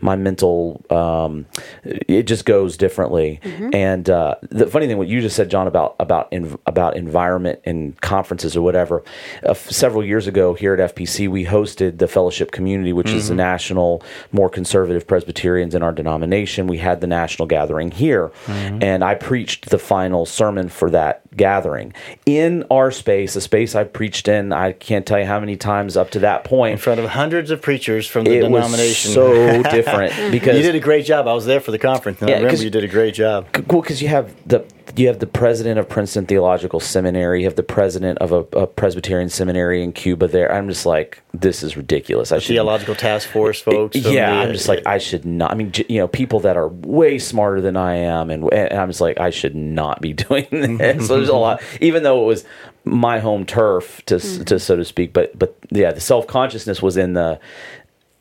my 0.00 0.16
mental, 0.16 0.84
um, 0.90 1.46
it 1.84 2.24
just 2.24 2.44
goes 2.44 2.76
differently. 2.76 3.40
And 3.72 4.08
uh, 4.10 4.34
the 4.50 4.66
funny 4.66 4.86
thing, 4.86 4.98
what 4.98 5.08
you 5.08 5.20
just 5.20 5.34
said, 5.36 5.48
John, 5.50 5.66
about 5.66 5.96
about 5.98 6.30
env- 6.30 6.58
about 6.66 6.96
environment 6.96 7.60
and 7.64 7.98
conferences 8.00 8.56
or 8.56 8.62
whatever. 8.62 9.02
Uh, 9.44 9.50
f- 9.50 9.70
several 9.70 10.04
years 10.04 10.26
ago, 10.26 10.52
here 10.54 10.74
at 10.74 10.94
FPC, 10.94 11.28
we 11.28 11.46
hosted 11.46 11.98
the 11.98 12.08
Fellowship 12.08 12.52
Community, 12.52 12.92
which 12.92 13.10
is 13.10 13.28
the 13.28 13.34
national, 13.34 14.02
more 14.32 14.50
conservative 14.50 15.06
Presbyterians 15.06 15.74
in 15.74 15.82
our 15.82 15.92
denomination. 15.92 16.66
We 16.66 16.78
had 16.78 17.00
the 17.00 17.06
national 17.06 17.46
gathering 17.48 17.90
here, 17.92 18.30
and 18.46 19.02
I 19.02 19.14
preached 19.14 19.70
the 19.70 19.78
final 19.78 20.26
sermon 20.26 20.68
for 20.68 20.90
that 20.90 21.22
gathering. 21.36 21.92
In 22.24 22.64
our 22.70 22.90
space, 22.90 23.36
a 23.36 23.40
space 23.40 23.74
I 23.74 23.84
preached 23.84 24.28
in. 24.28 24.52
I 24.52 24.72
can't 24.72 25.06
tell 25.06 25.18
you 25.18 25.26
how 25.26 25.40
many 25.40 25.56
times 25.56 25.96
up 25.96 26.10
to 26.10 26.18
that 26.20 26.44
point 26.44 26.72
in 26.72 26.78
front 26.78 27.00
of 27.00 27.06
hundreds 27.10 27.50
of 27.50 27.62
preachers 27.62 28.06
from 28.06 28.24
the 28.24 28.38
It 28.38 28.50
was 28.50 28.64
denomination. 28.64 29.12
so 29.12 29.62
different 29.70 30.32
because 30.32 30.56
you 30.56 30.62
did 30.62 30.74
a 30.74 30.80
great 30.80 31.04
job. 31.04 31.26
I 31.28 31.34
was 31.34 31.46
there 31.46 31.60
for 31.60 31.70
the 31.70 31.78
conference 31.78 32.20
Yeah, 32.20 32.28
i 32.28 32.36
remember 32.38 32.62
you 32.62 32.70
did 32.70 32.84
a 32.84 32.88
great 32.88 33.14
job. 33.14 33.46
Well 33.68 33.82
because 33.82 34.00
you 34.02 34.08
have 34.08 34.34
the 34.46 34.64
you 34.98 35.08
have 35.08 35.18
the 35.18 35.26
president 35.26 35.78
of 35.78 35.88
Princeton 35.88 36.26
Theological 36.26 36.80
Seminary, 36.80 37.40
you 37.40 37.46
have 37.46 37.56
the 37.56 37.62
president 37.62 38.18
of 38.18 38.32
a, 38.32 38.38
a 38.58 38.66
Presbyterian 38.66 39.28
seminary 39.28 39.82
in 39.82 39.92
Cuba. 39.92 40.28
There, 40.28 40.52
I'm 40.52 40.68
just 40.68 40.86
like, 40.86 41.22
this 41.34 41.62
is 41.62 41.76
ridiculous. 41.76 42.32
I 42.32 42.38
should 42.38 42.54
theological 42.54 42.94
task 42.94 43.28
force 43.28 43.60
folks 43.60 44.00
from 44.00 44.12
yeah, 44.12 44.30
the- 44.30 44.36
I'm 44.36 44.52
just 44.52 44.68
like 44.68 44.86
I 44.86 44.98
should 44.98 45.24
not. 45.24 45.50
I 45.50 45.54
mean, 45.54 45.72
j- 45.72 45.86
you 45.88 45.98
know, 45.98 46.08
people 46.08 46.40
that 46.40 46.56
are 46.56 46.68
way 46.68 47.18
smarter 47.18 47.60
than 47.60 47.76
I 47.76 47.96
am, 47.96 48.30
and, 48.30 48.52
and 48.52 48.78
I'm 48.78 48.88
just 48.88 49.00
like 49.00 49.20
I 49.20 49.30
should 49.30 49.54
not 49.54 50.00
be 50.00 50.12
doing 50.12 50.46
this. 50.50 50.68
Mm-hmm, 50.68 51.00
so 51.02 51.16
there's 51.16 51.28
a 51.28 51.32
mm-hmm. 51.32 51.40
lot, 51.40 51.62
even 51.80 52.02
though 52.02 52.22
it 52.22 52.26
was 52.26 52.44
my 52.84 53.18
home 53.18 53.44
turf, 53.44 54.02
to 54.06 54.16
s 54.16 54.38
mm. 54.38 54.46
to 54.46 54.58
so 54.58 54.76
to 54.76 54.84
speak. 54.84 55.12
But 55.12 55.38
but 55.38 55.56
yeah, 55.70 55.92
the 55.92 56.00
self 56.00 56.26
consciousness 56.26 56.80
was 56.80 56.96
in 56.96 57.14
the 57.14 57.40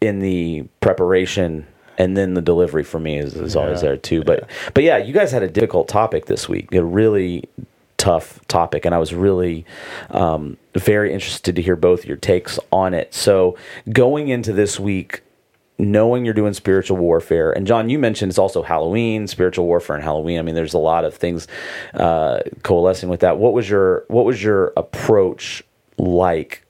in 0.02 0.20
the 0.20 0.64
preparation 0.82 1.66
and 1.98 2.16
then 2.16 2.34
the 2.34 2.42
delivery 2.42 2.84
for 2.84 3.00
me 3.00 3.18
is, 3.18 3.36
is 3.36 3.56
always 3.56 3.82
there 3.82 3.98
too. 3.98 4.24
But 4.24 4.50
but 4.74 4.84
yeah, 4.84 4.98
you 4.98 5.14
guys 5.14 5.32
had 5.32 5.44
a 5.44 5.50
difficult 5.50 5.88
topic 5.88 6.26
this 6.26 6.50
week. 6.50 6.74
A 6.74 6.84
really 6.84 7.46
tough 7.98 8.46
topic, 8.48 8.86
and 8.86 8.94
I 8.94 8.98
was 8.98 9.14
really 9.14 9.66
um, 10.10 10.58
very 10.74 11.14
interested 11.14 11.56
to 11.56 11.62
hear 11.62 11.76
both 11.76 12.06
your 12.06 12.18
takes 12.18 12.60
on 12.72 12.94
it. 12.94 13.14
So 13.14 13.58
going 13.92 14.28
into 14.28 14.54
this 14.54 14.80
week, 14.80 15.22
knowing 15.78 16.26
you're 16.26 16.34
doing 16.34 16.54
spiritual 16.54 16.98
warfare, 16.98 17.52
and 17.52 17.66
John, 17.68 17.90
you 17.90 18.00
mentioned 18.00 18.32
it's 18.32 18.38
also 18.38 18.64
Halloween, 18.64 19.28
spiritual 19.28 19.66
warfare, 19.66 19.96
and 19.96 20.04
Halloween. 20.04 20.40
I 20.40 20.42
mean, 20.42 20.56
there's 20.56 20.74
a 20.74 20.80
lot 20.80 21.06
of 21.06 21.16
things 21.16 21.48
uh, 21.94 22.40
coalescing 22.64 23.10
with 23.10 23.22
that. 23.22 23.38
What 23.38 23.54
was 23.54 23.70
your 23.70 24.06
what 24.08 24.26
was 24.26 24.44
your 24.44 24.74
approach 24.78 25.64
like? 25.98 26.65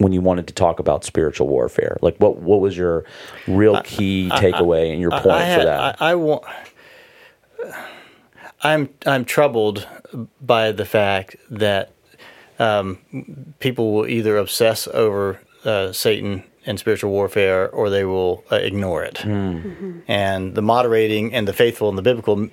When 0.00 0.12
you 0.12 0.20
wanted 0.22 0.46
to 0.48 0.54
talk 0.54 0.78
about 0.80 1.04
spiritual 1.04 1.46
warfare, 1.46 1.98
like 2.00 2.16
what 2.16 2.38
what 2.38 2.60
was 2.60 2.76
your 2.76 3.04
real 3.46 3.82
key 3.82 4.30
takeaway 4.32 4.90
and 4.92 5.00
your 5.00 5.10
point 5.10 5.26
I 5.26 5.44
had, 5.44 5.58
for 5.60 5.64
that? 5.66 6.02
I, 6.02 6.10
I 6.12 6.14
want. 6.14 6.44
I'm 8.62 8.88
I'm 9.04 9.24
troubled 9.24 9.86
by 10.40 10.72
the 10.72 10.84
fact 10.84 11.36
that 11.50 11.92
um, 12.58 12.98
people 13.58 13.92
will 13.92 14.06
either 14.06 14.36
obsess 14.36 14.88
over 14.88 15.40
uh, 15.64 15.92
Satan 15.92 16.44
and 16.66 16.78
spiritual 16.78 17.10
warfare, 17.10 17.70
or 17.70 17.88
they 17.88 18.04
will 18.04 18.44
uh, 18.52 18.56
ignore 18.56 19.02
it. 19.02 19.24
And 20.08 20.54
the 20.54 20.60
moderating 20.62 21.32
and 21.32 21.48
the 21.48 21.52
faithful 21.54 21.88
in 21.88 21.96
the 21.96 22.02
biblical 22.02 22.48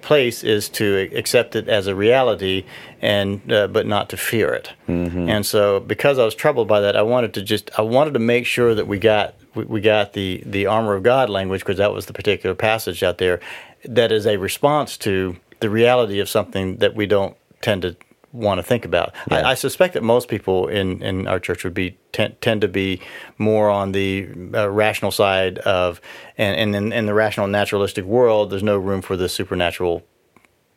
place 0.00 0.42
is 0.42 0.68
to 0.70 1.08
accept 1.14 1.54
it 1.54 1.68
as 1.68 1.86
a 1.86 1.94
reality, 1.94 2.64
and 3.00 3.52
uh, 3.52 3.68
but 3.68 3.86
not 3.86 4.08
to 4.10 4.16
fear 4.16 4.52
it. 4.52 4.70
And 4.88 5.46
so, 5.46 5.80
because 5.80 6.18
I 6.18 6.24
was 6.24 6.34
troubled 6.34 6.66
by 6.68 6.80
that, 6.80 6.96
I 6.96 7.02
wanted 7.02 7.34
to 7.34 7.42
just 7.42 7.70
I 7.78 7.82
wanted 7.82 8.14
to 8.14 8.20
make 8.20 8.46
sure 8.46 8.74
that 8.74 8.86
we 8.88 8.98
got 8.98 9.34
we, 9.54 9.64
we 9.64 9.80
got 9.80 10.12
the 10.12 10.42
the 10.44 10.66
armor 10.66 10.94
of 10.94 11.02
God 11.02 11.30
language 11.30 11.60
because 11.60 11.78
that 11.78 11.92
was 11.92 12.06
the 12.06 12.12
particular 12.12 12.54
passage 12.56 13.02
out 13.02 13.18
there 13.18 13.38
that 13.84 14.12
is 14.12 14.26
a 14.26 14.36
response 14.36 14.96
to 14.98 15.36
the 15.60 15.70
reality 15.70 16.18
of 16.20 16.28
something 16.28 16.76
that 16.78 16.94
we 16.94 17.06
don't 17.06 17.36
tend 17.60 17.82
to 17.82 17.96
want 18.32 18.58
to 18.58 18.62
think 18.62 18.84
about. 18.84 19.14
I, 19.30 19.42
I 19.42 19.54
suspect 19.54 19.94
that 19.94 20.02
most 20.02 20.28
people 20.28 20.66
in, 20.68 21.02
in 21.02 21.26
our 21.26 21.38
church 21.38 21.64
would 21.64 21.74
be 21.74 21.98
tend, 22.12 22.40
tend 22.40 22.60
to 22.62 22.68
be 22.68 23.00
more 23.38 23.68
on 23.68 23.92
the 23.92 24.28
uh, 24.54 24.70
rational 24.70 25.10
side 25.10 25.58
of, 25.58 26.00
and, 26.38 26.58
and 26.58 26.74
in, 26.76 26.92
in 26.92 27.06
the 27.06 27.14
rational 27.14 27.46
naturalistic 27.46 28.04
world, 28.04 28.50
there's 28.50 28.62
no 28.62 28.78
room 28.78 29.02
for 29.02 29.16
the 29.16 29.28
supernatural 29.28 30.02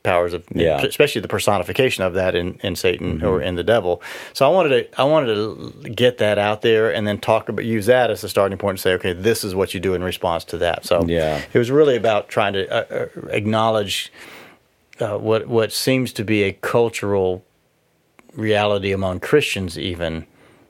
powers 0.03 0.33
of, 0.33 0.43
Yeah. 0.53 0.81
especially 0.81 1.21
the 1.21 1.27
personification 1.27 2.03
of 2.03 2.13
that 2.13 2.35
in, 2.35 2.59
in 2.61 2.75
Satan 2.75 3.23
or 3.23 3.41
in 3.41 3.55
the 3.55 3.63
devil. 3.63 4.03
So 4.33 4.45
I 4.45 4.49
wanted 4.53 4.69
to 4.93 5.01
I 5.01 5.03
wanted 5.05 5.33
to 5.33 5.89
get 5.89 6.19
that 6.19 6.37
out 6.37 6.61
there 6.61 6.93
and 6.93 7.07
then 7.07 7.17
talk 7.19 7.49
about 7.49 7.65
use 7.65 7.87
that 7.87 8.11
as 8.11 8.23
a 8.23 8.29
starting 8.29 8.57
point 8.59 8.77
to 8.77 8.81
say, 8.83 8.93
okay, 8.93 9.13
this 9.13 9.43
is 9.43 9.55
what 9.55 9.73
you 9.73 9.79
do 9.79 9.95
in 9.95 10.03
response 10.03 10.43
to 10.45 10.57
that. 10.59 10.85
So 10.85 11.03
Yeah. 11.07 11.41
it 11.51 11.57
was 11.57 11.71
really 11.71 11.95
about 11.95 12.29
trying 12.29 12.53
to 12.53 12.69
uh, 12.69 13.05
uh, 13.05 13.27
acknowledge 13.29 14.11
uh, 14.99 15.17
what 15.17 15.47
what 15.47 15.71
seems 15.71 16.13
to 16.13 16.23
be 16.23 16.43
a 16.43 16.53
cultural 16.53 17.43
reality 18.33 18.91
among 18.91 19.19
Christians, 19.19 19.77
even 19.77 20.25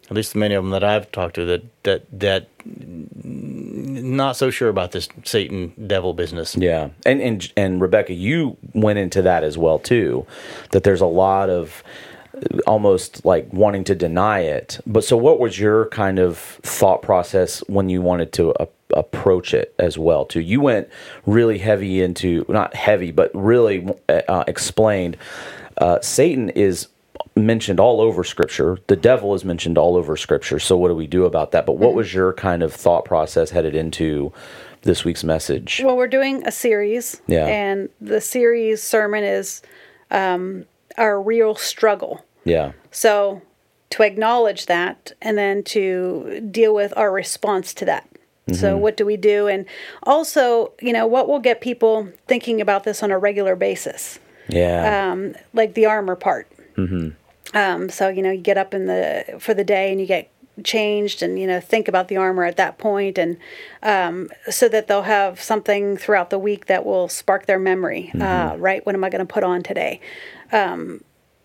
at 0.09 0.15
least 0.15 0.35
many 0.35 0.53
of 0.53 0.63
them 0.63 0.71
that 0.71 0.83
I've 0.83 1.11
talked 1.11 1.35
to, 1.35 1.45
that 1.45 1.83
that 1.83 2.19
that 2.19 2.47
not 2.65 4.35
so 4.37 4.49
sure 4.49 4.69
about 4.69 4.91
this 4.91 5.07
Satan 5.23 5.73
devil 5.87 6.13
business. 6.13 6.55
Yeah, 6.55 6.89
and 7.05 7.21
and 7.21 7.51
and 7.57 7.81
Rebecca, 7.81 8.13
you 8.13 8.57
went 8.73 8.99
into 8.99 9.21
that 9.23 9.43
as 9.43 9.57
well 9.57 9.79
too. 9.79 10.25
That 10.71 10.83
there's 10.83 11.01
a 11.01 11.07
lot 11.07 11.49
of 11.49 11.83
uh, 12.35 12.59
almost 12.67 13.25
like 13.25 13.51
wanting 13.51 13.83
to 13.85 13.95
deny 13.95 14.41
it. 14.41 14.79
But 14.85 15.03
so, 15.03 15.17
what 15.17 15.39
was 15.39 15.59
your 15.59 15.87
kind 15.89 16.19
of 16.19 16.37
thought 16.37 17.01
process 17.01 17.59
when 17.67 17.89
you 17.89 18.01
wanted 18.01 18.31
to 18.33 18.53
a- 18.59 18.67
approach 18.93 19.53
it 19.53 19.73
as 19.79 19.97
well? 19.97 20.25
Too, 20.25 20.41
you 20.41 20.61
went 20.61 20.87
really 21.25 21.57
heavy 21.57 22.01
into 22.01 22.45
not 22.49 22.75
heavy, 22.75 23.11
but 23.11 23.31
really 23.33 23.87
uh, 24.09 24.43
explained. 24.47 25.17
Uh, 25.77 25.99
Satan 26.01 26.49
is 26.49 26.87
mentioned 27.37 27.79
all 27.81 27.99
over 27.99 28.23
scripture 28.23 28.77
the 28.87 28.95
devil 28.95 29.33
is 29.33 29.43
mentioned 29.43 29.77
all 29.77 29.97
over 29.97 30.15
scripture 30.15 30.57
so 30.57 30.77
what 30.77 30.87
do 30.87 30.95
we 30.95 31.05
do 31.07 31.25
about 31.25 31.51
that 31.51 31.65
but 31.65 31.73
what 31.77 31.93
was 31.93 32.13
your 32.13 32.31
kind 32.33 32.63
of 32.63 32.73
thought 32.73 33.03
process 33.03 33.49
headed 33.49 33.75
into 33.75 34.31
this 34.83 35.03
week's 35.03 35.23
message 35.23 35.81
Well, 35.83 35.97
we're 35.97 36.07
doing 36.07 36.45
a 36.47 36.51
series, 36.51 37.21
Yeah. 37.27 37.45
and 37.47 37.89
the 37.99 38.21
series 38.21 38.81
sermon 38.81 39.23
is 39.25 39.61
um, 40.11 40.65
our 40.97 41.21
real 41.21 41.55
struggle. 41.55 42.23
yeah 42.45 42.71
So 42.91 43.41
to 43.89 44.03
acknowledge 44.03 44.67
that 44.67 45.11
and 45.21 45.37
then 45.37 45.63
to 45.63 46.39
deal 46.51 46.73
with 46.73 46.93
our 46.97 47.11
response 47.11 47.73
to 47.75 47.85
that. 47.85 48.07
So 48.53 48.77
what 48.77 48.95
do 48.95 49.05
we 49.05 49.17
do? 49.17 49.47
And 49.47 49.65
also, 50.03 50.73
you 50.79 50.93
know, 50.93 51.07
what 51.07 51.27
will 51.27 51.39
get 51.39 51.61
people 51.61 52.09
thinking 52.27 52.61
about 52.61 52.83
this 52.83 53.01
on 53.01 53.09
a 53.11 53.17
regular 53.17 53.55
basis? 53.55 54.19
yeah 54.49 55.11
Um, 55.11 55.35
like 55.53 55.73
the 55.73 55.87
armor 55.87 56.15
part. 56.15 56.47
Um, 57.53 57.89
so 57.89 58.09
you 58.09 58.21
know, 58.21 58.31
you 58.31 58.41
get 58.41 58.57
up 58.57 58.73
in 58.73 58.85
the 58.85 59.37
for 59.39 59.53
the 59.55 59.63
day 59.63 59.91
and 59.91 59.99
you 59.99 60.05
get 60.05 60.29
changed 60.63 61.21
and 61.21 61.37
you 61.37 61.45
know 61.45 61.59
think 61.59 61.87
about 61.89 62.07
the 62.07 62.15
armor 62.15 62.45
at 62.45 62.55
that 62.55 62.77
point 62.77 63.17
and 63.17 63.37
um, 63.83 64.29
so 64.49 64.69
that 64.69 64.87
they'll 64.87 65.01
have 65.01 65.41
something 65.41 65.97
throughout 65.97 66.29
the 66.29 66.39
week 66.39 66.67
that 66.67 66.85
will 66.85 67.09
spark 67.09 67.45
their 67.45 67.59
memory 67.59 68.09
uh, 68.21 68.55
right 68.57 68.85
what 68.85 68.95
am 68.95 69.03
i 69.03 69.09
going 69.09 69.25
to 69.25 69.33
put 69.33 69.43
on 69.43 69.61
today 69.63 69.99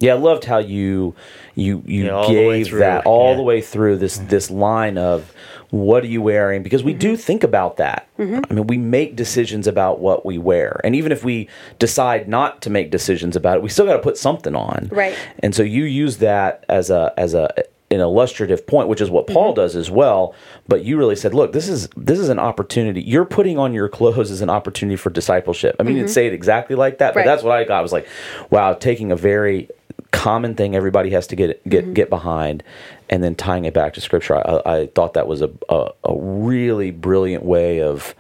Yeah, 0.01 0.15
I 0.15 0.17
loved 0.17 0.45
how 0.45 0.59
you 0.59 1.15
you 1.55 1.83
you 1.87 2.07
Yeah, 2.07 2.13
all 2.13 2.27
the 2.29 2.35
way 2.49 2.63
gave 2.65 2.73
that 2.79 3.07
all 3.07 3.31
yeah. 3.31 3.37
the 3.37 3.43
way 3.43 3.61
through 3.61 3.99
this 3.99 4.19
this 4.19 4.51
line 4.51 4.99
of 4.99 5.33
what 5.71 6.03
are 6.03 6.09
you 6.09 6.21
wearing 6.23 6.63
because 6.65 6.83
we 6.83 6.93
Mm-hmm. 6.93 6.99
do 6.99 7.17
think 7.17 7.45
about 7.45 7.77
that. 7.77 8.09
I 8.19 8.23
mean, 8.23 8.67
we 8.67 8.77
make 8.77 9.15
decisions 9.15 9.67
about 9.69 10.01
what 10.01 10.27
we 10.27 10.37
wear. 10.37 10.81
And 10.85 10.97
even 10.97 11.13
if 11.13 11.23
we 11.25 11.49
decide 11.79 12.29
not 12.29 12.61
to 12.63 12.71
make 12.71 12.91
decisions 12.91 13.37
about 13.37 13.57
it, 13.57 13.63
we 13.63 13.69
still 13.69 13.87
got 13.87 13.93
to 13.95 14.03
put 14.03 14.19
something 14.19 14.55
on. 14.57 14.89
Right. 14.91 15.17
And 15.39 15.55
so 15.55 15.63
you 15.63 15.85
use 15.85 16.17
that 16.19 16.65
as 16.69 16.91
a 16.91 17.13
as 17.17 17.35
a 17.35 17.49
an 17.93 17.99
illustrative 18.01 18.67
point, 18.69 18.89
which 18.89 19.01
is 19.01 19.11
what 19.11 19.27
Paul 19.27 19.49
Mm-hmm. 19.53 19.61
does 19.63 19.75
as 19.77 19.91
well. 19.91 20.35
But 20.69 20.85
you 20.85 20.97
really 20.97 21.17
said, 21.17 21.35
look, 21.35 21.53
this 21.53 21.69
is 21.69 21.89
this 21.97 22.19
is 22.19 22.29
an 22.31 22.39
opportunity. 22.39 23.01
You're 23.03 23.25
putting 23.25 23.59
on 23.59 23.73
your 23.73 23.89
clothes 23.89 24.31
as 24.31 24.41
an 24.43 24.51
opportunity 24.51 24.97
for 24.97 25.11
discipleship. 25.11 25.77
I 25.79 25.83
mean, 25.85 25.95
you 25.97 26.03
didn't 26.03 26.13
say 26.15 26.27
it 26.27 26.33
exactly 26.33 26.75
like 26.77 26.99
that, 26.99 27.15
but 27.15 27.21
Mm-hmm. 27.21 27.29
Right. 27.29 27.33
that's 27.35 27.43
what 27.45 27.53
I 27.57 27.65
got. 27.65 27.79
I 27.79 27.83
was 27.83 27.93
like, 27.93 28.07
wow, 28.51 28.73
taking 28.75 29.13
a 29.13 29.17
very 29.17 29.69
common 30.11 30.55
thing 30.55 30.75
everybody 30.75 31.11
has 31.11 31.27
to 31.29 31.37
get 31.37 31.67
get 31.69 31.85
Mm-hmm. 31.85 31.93
get 31.95 32.11
behind, 32.11 32.63
and 33.09 33.23
then 33.23 33.35
tying 33.35 33.65
it 33.65 33.75
back 33.75 33.95
to 33.95 34.01
scripture. 34.01 34.37
I, 34.37 34.63
I 34.65 34.87
thought 34.89 35.15
that 35.15 35.27
was 35.27 35.43
a, 35.43 35.51
a 35.69 35.91
a 36.05 36.15
really 36.17 36.91
brilliant 36.91 37.45
way 37.45 37.81
of 37.81 38.15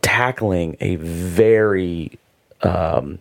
tackling 0.00 0.76
a 0.80 0.96
very 0.96 2.18
um, 2.62 3.18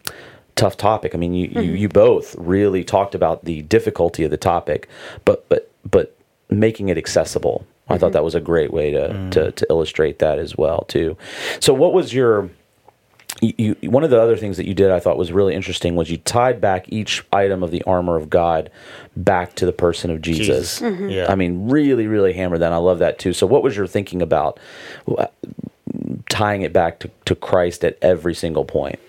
tough 0.56 0.78
topic. 0.78 1.14
I 1.16 1.18
mean, 1.18 1.34
you, 1.34 1.48
you 1.62 1.72
you 1.74 1.90
both 1.90 2.36
really 2.38 2.84
talked 2.84 3.16
about 3.16 3.46
the 3.46 3.62
difficulty 3.64 4.24
of 4.24 4.32
the 4.32 4.38
topic, 4.38 4.88
but 5.26 5.48
but 5.50 5.72
but 5.90 6.16
making 6.50 6.90
it 6.90 6.98
accessible. 6.98 7.66
I 7.90 7.98
thought 7.98 8.12
that 8.12 8.24
was 8.24 8.36
a 8.36 8.42
great 8.42 8.74
way 8.74 8.92
to, 8.92 9.30
to 9.30 9.52
to 9.54 9.66
illustrate 9.70 10.20
that 10.20 10.40
as 10.40 10.58
well 10.58 10.82
too. 10.90 11.16
So, 11.62 11.74
what 11.74 11.94
was 11.94 12.14
your 12.14 12.50
you, 13.42 13.76
you, 13.82 13.92
one 13.92 14.04
of 14.04 14.10
the 14.10 14.20
other 14.20 14.38
things 14.38 14.58
that 14.58 14.66
you 14.66 14.74
did 14.74 14.92
I 14.92 15.00
thought 15.00 15.18
was 15.18 15.32
really 15.32 15.54
interesting 15.54 15.96
was 15.96 16.10
you 16.10 16.18
tied 16.18 16.60
back 16.60 16.86
each 16.90 17.24
item 17.32 17.64
of 17.64 17.72
the 17.72 17.84
armor 17.84 18.16
of 18.16 18.30
God 18.30 18.72
back 19.16 19.56
to 19.56 19.66
the 19.66 19.74
person 19.74 20.10
of 20.10 20.22
Jesus. 20.22 20.80
Jesus. 20.80 21.12
Yeah. 21.12 21.32
I 21.32 21.36
mean, 21.36 21.70
really, 21.70 22.08
really 22.08 22.34
hammered 22.34 22.62
that. 22.62 22.68
And 22.68 22.76
I 22.76 22.80
love 22.80 23.00
that 23.00 23.20
too. 23.20 23.34
So, 23.34 23.46
what 23.46 23.64
was 23.64 23.76
your 23.76 23.88
thinking 23.88 24.22
about 24.22 24.60
uh, 25.18 25.28
tying 26.30 26.64
it 26.64 26.74
back 26.74 27.00
to, 27.00 27.12
to 27.26 27.36
Christ 27.36 27.84
at 27.84 27.98
every 28.02 28.34
single 28.34 28.66
point? 28.66 29.00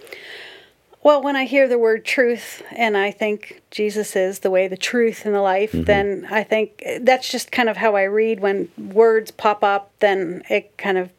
Well, 1.02 1.22
when 1.22 1.36
I 1.36 1.44
hear 1.44 1.68
the 1.68 1.78
word 1.78 2.04
truth 2.04 2.62
and 2.72 2.96
I 2.96 3.12
think 3.12 3.62
Jesus 3.70 4.16
is 4.16 4.40
the 4.40 4.50
way, 4.50 4.68
the 4.68 4.76
truth, 4.76 5.24
and 5.24 5.34
the 5.34 5.40
life, 5.40 5.70
then 5.72 6.26
I 6.28 6.42
think 6.42 6.84
that's 7.00 7.30
just 7.30 7.52
kind 7.52 7.68
of 7.68 7.76
how 7.76 7.94
I 7.94 8.02
read. 8.02 8.40
When 8.40 8.68
words 8.76 9.30
pop 9.30 9.62
up, 9.62 9.92
then 10.00 10.42
it 10.50 10.76
kind 10.76 10.98
of 10.98 11.10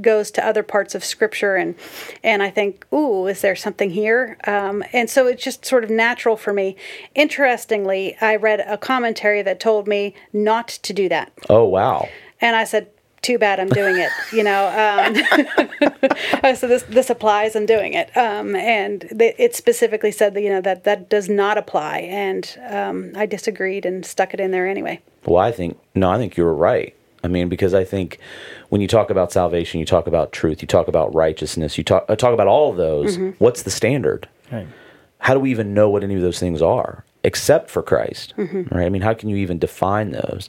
goes 0.00 0.30
to 0.32 0.46
other 0.46 0.62
parts 0.62 0.94
of 0.94 1.04
scripture 1.04 1.56
and 1.56 1.74
and 2.22 2.42
I 2.42 2.50
think 2.50 2.86
ooh 2.92 3.26
is 3.26 3.40
there 3.40 3.56
something 3.56 3.90
here? 3.90 4.36
Um, 4.44 4.82
and 4.92 5.10
so 5.10 5.26
it's 5.26 5.42
just 5.42 5.64
sort 5.64 5.84
of 5.84 5.90
natural 5.90 6.36
for 6.36 6.52
me. 6.52 6.76
Interestingly 7.14 8.16
I 8.20 8.36
read 8.36 8.60
a 8.60 8.78
commentary 8.78 9.42
that 9.42 9.60
told 9.60 9.86
me 9.86 10.14
not 10.32 10.68
to 10.68 10.92
do 10.92 11.08
that. 11.08 11.32
Oh 11.48 11.64
wow! 11.64 12.08
and 12.40 12.56
I 12.56 12.64
said 12.64 12.88
too 13.20 13.38
bad 13.38 13.60
I'm 13.60 13.68
doing 13.68 13.96
it 13.98 14.10
you 14.32 14.42
know 14.42 14.66
um, 14.66 15.14
I 16.42 16.54
said 16.54 16.70
this 16.70 16.82
this 16.84 17.10
applies 17.10 17.54
I'm 17.54 17.66
doing 17.66 17.94
it. 17.94 18.14
Um, 18.16 18.56
and 18.56 19.02
th- 19.16 19.36
it 19.38 19.54
specifically 19.54 20.10
said 20.10 20.34
that 20.34 20.42
you 20.42 20.50
know 20.50 20.60
that 20.60 20.84
that 20.84 21.08
does 21.08 21.28
not 21.28 21.58
apply. 21.58 21.98
And 21.98 22.58
um, 22.68 23.12
I 23.16 23.26
disagreed 23.26 23.86
and 23.86 24.04
stuck 24.04 24.34
it 24.34 24.40
in 24.40 24.50
there 24.50 24.66
anyway. 24.66 25.00
Well, 25.24 25.42
I 25.42 25.52
think 25.52 25.78
no, 25.94 26.10
I 26.10 26.18
think 26.18 26.36
you 26.36 26.44
were 26.44 26.54
right. 26.54 26.94
I 27.24 27.28
mean, 27.28 27.48
because 27.48 27.74
I 27.74 27.84
think 27.84 28.18
when 28.68 28.80
you 28.80 28.88
talk 28.88 29.10
about 29.10 29.32
salvation, 29.32 29.80
you 29.80 29.86
talk 29.86 30.06
about 30.06 30.32
truth, 30.32 30.60
you 30.62 30.68
talk 30.68 30.88
about 30.88 31.14
righteousness, 31.14 31.78
you 31.78 31.84
talk 31.84 32.04
uh, 32.08 32.16
talk 32.16 32.34
about 32.34 32.46
all 32.48 32.70
of 32.70 32.76
those. 32.76 33.16
What's 33.38 33.62
the 33.62 33.70
standard? 33.70 34.28
Right. 34.50 34.66
How 35.18 35.34
do 35.34 35.40
we 35.40 35.50
even 35.52 35.72
know 35.72 35.88
what 35.88 36.02
any 36.02 36.16
of 36.16 36.22
those 36.22 36.38
things 36.40 36.60
are? 36.62 37.04
except 37.24 37.70
for 37.70 37.84
Christ, 37.84 38.34
Mm-hmm. 38.36 38.74
right? 38.74 38.84
I 38.84 38.88
mean, 38.88 39.02
how 39.02 39.14
can 39.14 39.28
you 39.28 39.36
even 39.36 39.60
define 39.60 40.10
those? 40.10 40.48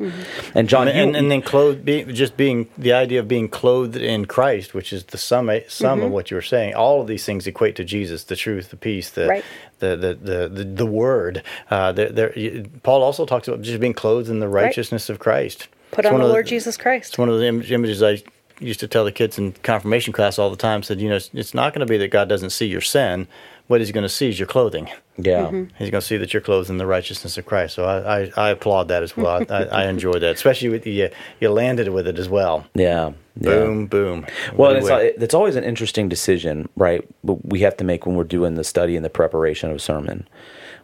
And 0.56 0.68
John, 0.68 0.88
and, 0.88 0.98
you, 0.98 1.04
and, 1.04 1.16
and 1.16 1.30
then 1.30 1.44
clothed, 1.44 1.86
be, 1.86 2.04
just 2.06 2.36
being 2.36 2.68
the 2.80 2.94
idea 2.94 3.20
of 3.20 3.28
being 3.28 3.48
clothed 3.48 3.96
in 3.96 4.26
Christ, 4.26 4.74
which 4.74 4.92
is 4.92 5.04
the 5.04 5.20
sum 5.20 5.52
sum 5.68 6.00
Mm-hmm. 6.00 6.06
of 6.08 6.12
what 6.12 6.32
you 6.32 6.36
were 6.36 6.42
saying. 6.42 6.74
All 6.74 7.00
of 7.00 7.06
these 7.06 7.24
things 7.28 7.46
equate 7.46 7.76
to 7.76 7.84
Jesus: 7.84 8.24
the 8.24 8.36
truth, 8.36 8.72
the 8.72 8.76
peace, 8.76 9.12
the 9.12 9.28
Right. 9.28 9.46
the, 9.78 9.96
the, 9.96 10.14
the 10.16 10.50
the 10.50 10.64
the 10.64 10.86
Word. 10.88 11.44
Uh, 11.70 11.92
there, 11.92 12.10
there, 12.10 12.34
Paul 12.82 13.04
also 13.04 13.28
talks 13.28 13.48
about 13.48 13.62
just 13.62 13.80
being 13.80 13.94
clothed 13.94 14.28
in 14.32 14.40
the 14.40 14.50
righteousness 14.50 15.12
of 15.12 15.20
Christ. 15.20 15.68
Put 15.94 16.06
on 16.06 16.20
the 16.20 16.26
of 16.26 16.32
Lord 16.32 16.48
Jesus 16.48 16.78
Christ. 16.78 17.10
It's 17.10 17.18
one 17.18 17.30
of 17.30 17.40
the 17.40 17.46
im- 17.46 17.62
images 17.64 18.02
I 18.04 18.22
used 18.60 18.80
to 18.82 18.88
tell 18.88 19.04
the 19.06 19.12
kids 19.12 19.38
in 19.38 19.54
confirmation 19.64 20.14
class 20.14 20.38
all 20.40 20.50
the 20.50 20.56
time. 20.56 20.84
Said, 20.84 21.02
you 21.02 21.10
know, 21.10 21.16
it's, 21.16 21.30
it's 21.34 21.54
not 21.54 21.74
going 21.74 21.86
to 21.86 21.92
be 21.92 21.98
that 21.98 22.10
God 22.10 22.30
doesn't 22.30 22.52
see 22.52 22.66
your 22.68 22.82
sin. 22.82 23.28
What 23.68 23.80
He's 23.80 23.92
going 23.92 24.04
to 24.04 24.10
see 24.10 24.28
is 24.30 24.38
your 24.38 24.48
clothing. 24.48 24.90
yeah, 25.18 25.44
Mm-hmm. 25.46 25.76
He's 25.78 25.90
going 25.90 26.02
to 26.02 26.08
see 26.08 26.18
that 26.18 26.34
you're 26.34 26.42
clothed 26.42 26.70
in 26.70 26.78
the 26.78 26.86
righteousness 26.86 27.38
of 27.38 27.46
Christ. 27.46 27.76
So 27.76 27.86
I, 27.86 28.24
I, 28.24 28.32
I 28.36 28.50
applaud 28.50 28.90
that 28.90 29.04
as 29.04 29.16
well. 29.16 29.42
I, 29.50 29.54
I, 29.54 29.64
I 29.84 29.88
enjoy 29.88 30.14
that, 30.14 30.36
especially 30.36 30.70
with 30.70 30.86
you. 30.86 31.10
You 31.40 31.50
landed 31.50 31.88
with 31.90 32.06
it 32.08 32.20
as 32.20 32.28
well. 32.28 32.66
yeah, 32.74 33.14
yeah. 33.40 33.50
Boom, 33.50 33.88
boom. 33.88 34.26
Well, 34.54 34.72
it's, 34.76 34.86
well. 34.86 35.00
it's 35.00 35.34
always 35.34 35.56
an 35.56 35.64
interesting 35.64 36.10
decision, 36.10 36.68
right? 36.76 37.08
But 37.24 37.46
we 37.46 37.62
have 37.62 37.78
to 37.78 37.84
make 37.84 38.06
when 38.06 38.16
we're 38.16 38.26
doing 38.26 38.56
the 38.56 38.64
study 38.66 38.96
and 38.96 39.04
the 39.06 39.10
preparation 39.10 39.70
of 39.70 39.78
a 39.78 39.80
sermon. 39.80 40.28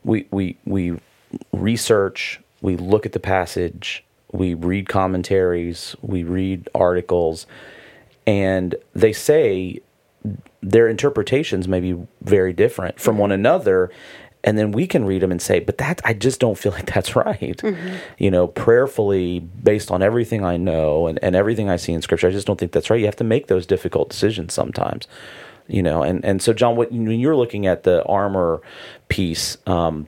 We 0.05 0.25
we 0.31 0.57
we 0.65 0.97
research, 1.53 2.39
we 2.61 2.77
look 2.77 3.05
at 3.05 3.11
the 3.11 3.19
passage, 3.19 4.03
we 4.31 4.53
read 4.53 4.87
commentaries, 4.87 5.95
we 6.01 6.23
read 6.23 6.69
articles, 6.75 7.47
and 8.27 8.75
they 8.93 9.13
say 9.13 9.81
their 10.61 10.87
interpretations 10.87 11.67
may 11.67 11.79
be 11.79 11.95
very 12.21 12.53
different 12.53 12.99
from 12.99 13.17
one 13.17 13.31
another 13.31 13.89
and 14.43 14.57
then 14.57 14.71
we 14.71 14.87
can 14.87 15.05
read 15.05 15.21
them 15.21 15.31
and 15.31 15.41
say 15.41 15.59
but 15.59 15.77
that 15.77 16.01
i 16.03 16.13
just 16.13 16.39
don't 16.39 16.57
feel 16.57 16.71
like 16.71 16.85
that's 16.85 17.15
right. 17.15 17.61
You 18.17 18.31
know 18.31 18.47
prayerfully 18.47 19.39
based 19.39 19.91
on 19.91 20.03
everything 20.03 20.43
i 20.43 20.57
know 20.57 21.07
and, 21.07 21.19
and 21.23 21.35
everything 21.35 21.69
i 21.69 21.77
see 21.77 21.93
in 21.93 22.01
scripture 22.01 22.27
i 22.27 22.31
just 22.31 22.47
don't 22.47 22.59
think 22.59 22.71
that's 22.71 22.89
right. 22.89 22.99
You 22.99 23.05
have 23.05 23.15
to 23.17 23.23
make 23.23 23.47
those 23.47 23.65
difficult 23.65 24.09
decisions 24.09 24.53
sometimes 24.53 25.07
you 25.67 25.81
know 25.83 26.03
and, 26.03 26.23
and 26.25 26.41
so 26.41 26.53
john 26.53 26.75
what, 26.75 26.91
when 26.91 27.19
you're 27.19 27.35
looking 27.35 27.67
at 27.67 27.83
the 27.83 28.03
armor 28.05 28.61
piece 29.07 29.57
um, 29.65 30.07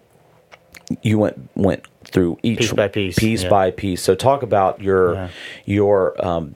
you 1.01 1.17
went 1.17 1.49
went 1.55 1.85
through 2.11 2.37
each 2.43 2.59
Piece 2.59 2.73
by 2.73 2.87
piece, 2.87 3.17
piece 3.17 3.43
yeah. 3.43 3.49
by 3.49 3.71
piece 3.71 4.01
so 4.01 4.15
talk 4.15 4.43
about 4.43 4.81
your 4.81 5.13
Yeah. 5.13 5.29
your 5.65 6.25
um, 6.25 6.55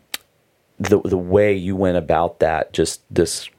the 0.79 0.99
the 1.01 1.17
way 1.17 1.53
you 1.53 1.75
went 1.75 1.97
about 1.97 2.39
that 2.39 2.73
just 2.73 3.01
this 3.09 3.49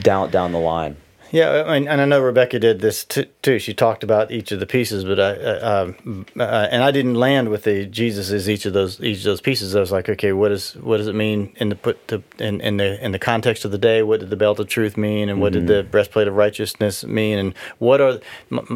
down 0.00 0.30
down 0.30 0.52
the 0.52 0.58
line 0.58 0.96
Yeah, 1.30 1.64
I 1.66 1.78
mean, 1.78 1.88
and 1.88 2.00
I 2.00 2.04
know 2.04 2.20
Rebecca 2.20 2.58
did 2.58 2.80
this 2.80 3.04
t- 3.04 3.26
too. 3.42 3.58
She 3.58 3.74
talked 3.74 4.04
about 4.04 4.30
each 4.30 4.52
of 4.52 4.60
the 4.60 4.66
pieces, 4.66 5.04
but 5.04 5.18
I, 5.18 5.30
uh, 5.32 5.84
um, 5.84 6.26
uh, 6.38 6.68
and 6.70 6.82
I 6.82 6.90
didn't 6.90 7.14
land 7.14 7.48
with 7.48 7.64
the 7.64 7.86
Jesus 7.86 8.30
is 8.30 8.48
each 8.48 8.66
of 8.66 8.72
those 8.72 9.00
each 9.00 9.18
of 9.18 9.24
those 9.24 9.40
pieces. 9.40 9.74
I 9.74 9.80
was 9.80 9.92
like, 9.92 10.08
okay, 10.08 10.32
what 10.32 10.52
is 10.52 10.74
what 10.76 10.98
does 10.98 11.08
it 11.08 11.14
mean 11.14 11.52
in 11.56 11.68
the 11.68 11.76
put 11.76 12.06
to, 12.08 12.22
in, 12.38 12.60
in 12.60 12.76
the 12.76 13.04
in 13.04 13.12
the 13.12 13.18
context 13.18 13.64
of 13.64 13.70
the 13.70 13.78
day? 13.78 14.02
What 14.02 14.20
did 14.20 14.30
the 14.30 14.36
belt 14.36 14.60
of 14.60 14.68
truth 14.68 14.96
mean, 14.96 15.28
and 15.28 15.40
what 15.40 15.52
did 15.52 15.66
the 15.66 15.82
breastplate 15.82 16.28
of 16.28 16.34
righteousness 16.34 17.04
mean, 17.04 17.38
and 17.38 17.54
what 17.78 18.00
are 18.00 18.20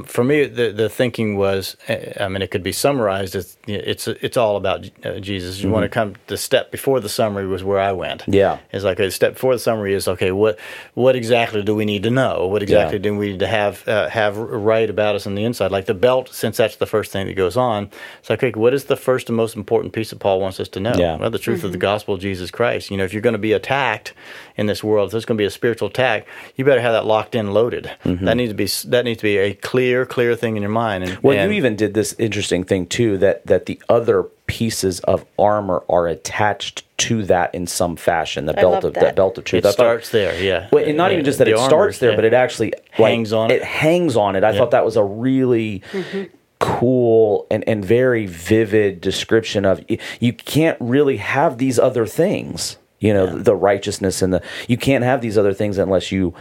for 0.05 0.25
me 0.25 0.47
the 0.47 0.73
the 0.73 0.89
thinking 0.89 1.37
was, 1.37 1.77
uh, 1.89 1.97
I 2.21 2.29
mean, 2.29 2.43
it 2.43 2.51
could 2.51 2.63
be 2.63 2.73
summarized 2.73 3.37
as 3.37 3.57
it's 3.67 4.09
it's 4.09 4.37
all 4.37 4.57
about 4.57 4.89
uh, 5.05 5.21
Jesus. 5.21 5.61
You 5.61 5.71
want 5.71 5.85
to 5.85 5.89
come 5.89 6.15
the 6.27 6.37
step 6.37 6.71
before 6.71 7.01
the 7.01 7.09
summary 7.09 7.47
was 7.47 7.63
where 7.63 7.81
I 7.81 7.93
went. 7.93 8.25
Yeah. 8.27 8.59
It's 8.73 8.85
like 8.85 8.99
a 8.99 9.11
step 9.11 9.35
before 9.35 9.55
the 9.55 9.59
summary 9.59 9.95
is 9.95 10.09
okay. 10.09 10.33
What 10.33 10.59
what 10.95 11.17
exactly 11.17 11.63
do 11.63 11.75
we 11.75 11.85
need 11.85 12.03
to 12.05 12.11
know? 12.11 12.40
What 12.49 12.63
exactly 12.63 12.99
Yeah. 12.99 13.03
do 13.03 13.17
we 13.17 13.31
need 13.33 13.41
to 13.41 13.47
have 13.47 13.87
uh, 13.89 14.09
have 14.09 14.37
right 14.37 14.89
about 14.89 15.15
us 15.17 15.27
on 15.27 15.35
the 15.35 15.45
inside? 15.45 15.71
Like 15.71 15.87
the 15.87 15.95
belt, 15.95 16.29
since 16.33 16.57
that's 16.57 16.77
the 16.77 16.87
first 16.87 17.13
thing 17.13 17.27
that 17.27 17.35
goes 17.35 17.57
on. 17.57 17.91
So 18.23 18.33
like, 18.35 18.43
okay, 18.45 18.59
what 18.59 18.75
is 18.75 18.85
the 18.85 18.97
first 18.97 19.29
and 19.29 19.37
most 19.37 19.57
important 19.57 19.93
piece 19.93 20.11
that 20.11 20.19
Paul 20.19 20.41
wants 20.41 20.61
us 20.61 20.69
to 20.71 20.81
know? 20.81 20.95
Yeah. 20.97 21.17
Well, 21.17 21.31
the 21.31 21.39
truth 21.39 21.65
of 21.65 21.73
the 21.73 21.79
gospel 21.79 22.15
of 22.15 22.21
Jesus 22.21 22.51
Christ. 22.51 22.91
You 22.91 22.97
know, 22.97 23.05
if 23.05 23.13
you're 23.13 23.23
going 23.23 23.33
to 23.35 23.39
be 23.39 23.53
attacked 23.53 24.13
in 24.57 24.67
this 24.67 24.83
world, 24.85 25.07
if 25.09 25.13
there's 25.13 25.25
going 25.25 25.37
to 25.37 25.43
be 25.43 25.47
a 25.47 25.51
spiritual 25.51 25.89
attack, 25.89 26.27
you 26.57 26.65
better 26.65 26.81
have 26.81 26.93
that 26.93 27.07
locked 27.07 27.35
in, 27.35 27.53
loaded. 27.53 27.91
That 28.05 28.37
needs 28.37 28.51
to 28.51 28.55
be 28.55 28.67
that 28.91 29.05
needs 29.05 29.19
to 29.19 29.25
be 29.25 29.39
a 29.39 29.55
clear, 29.55 30.07
clear 30.07 30.35
thing 30.37 30.57
in 30.57 30.63
your 30.63 30.71
mind. 30.71 31.05
And, 31.05 31.19
Well, 31.23 31.37
and 31.39 31.51
you 31.51 31.57
even 31.59 31.77
did 31.77 31.95
this 31.95 32.15
interesting 32.19 32.65
thing 32.65 32.87
too 32.87 33.19
that 33.19 33.47
that 33.47 33.67
the 33.67 33.81
other 33.89 34.27
pieces 34.51 34.99
of 35.01 35.25
armor 35.39 35.85
are 35.89 36.09
attached 36.09 36.83
to 36.99 37.23
that 37.23 37.55
in 37.55 37.69
some 37.69 37.95
fashion. 37.95 38.47
The 38.47 38.59
I 38.59 38.63
belt 38.63 38.83
of 38.83 38.95
that. 38.95 39.01
that 39.01 39.17
belt 39.17 39.39
of 39.39 39.45
truth. 39.45 39.65
it 39.65 39.69
I 39.69 39.71
thought- 39.71 39.75
starts 39.75 40.11
there. 40.11 40.43
Yeah. 40.43 40.69
Well, 40.73 40.85
and 40.85 40.97
not 40.97 41.13
even 41.13 41.25
just 41.25 41.39
that 41.39 41.45
The 41.45 41.53
it 41.53 41.59
starts 41.59 42.01
there, 42.01 42.17
but 42.17 42.25
it 42.25 42.35
actually 42.35 42.73
like, 42.99 43.13
Hangs 43.13 43.33
on 43.33 43.53
it. 43.53 43.55
It 43.55 43.65
hangs 43.65 44.17
on 44.17 44.35
it. 44.35 44.43
I 44.43 44.59
thought 44.59 44.73
that 44.73 44.85
was 44.85 44.97
a 44.97 45.05
really 45.05 45.85
mm-hmm. 45.93 46.25
cool 46.59 47.47
and, 47.49 47.63
and 47.69 47.85
very 47.85 48.27
vivid 48.27 49.01
description 49.01 49.65
of 49.65 49.85
y- 49.89 49.99
you 50.19 50.33
can't 50.33 50.77
really 50.81 51.19
have 51.19 51.59
these 51.59 51.79
other 51.79 52.07
things. 52.07 52.77
You 52.99 53.15
know, 53.15 53.39
the 53.39 53.55
righteousness 53.55 54.21
and 54.21 54.35
the 54.35 54.43
you 54.69 54.77
can't 54.77 55.05
have 55.05 55.23
these 55.23 55.39
other 55.39 55.55
things 55.55 55.79
unless 55.79 56.11
you 56.13 56.35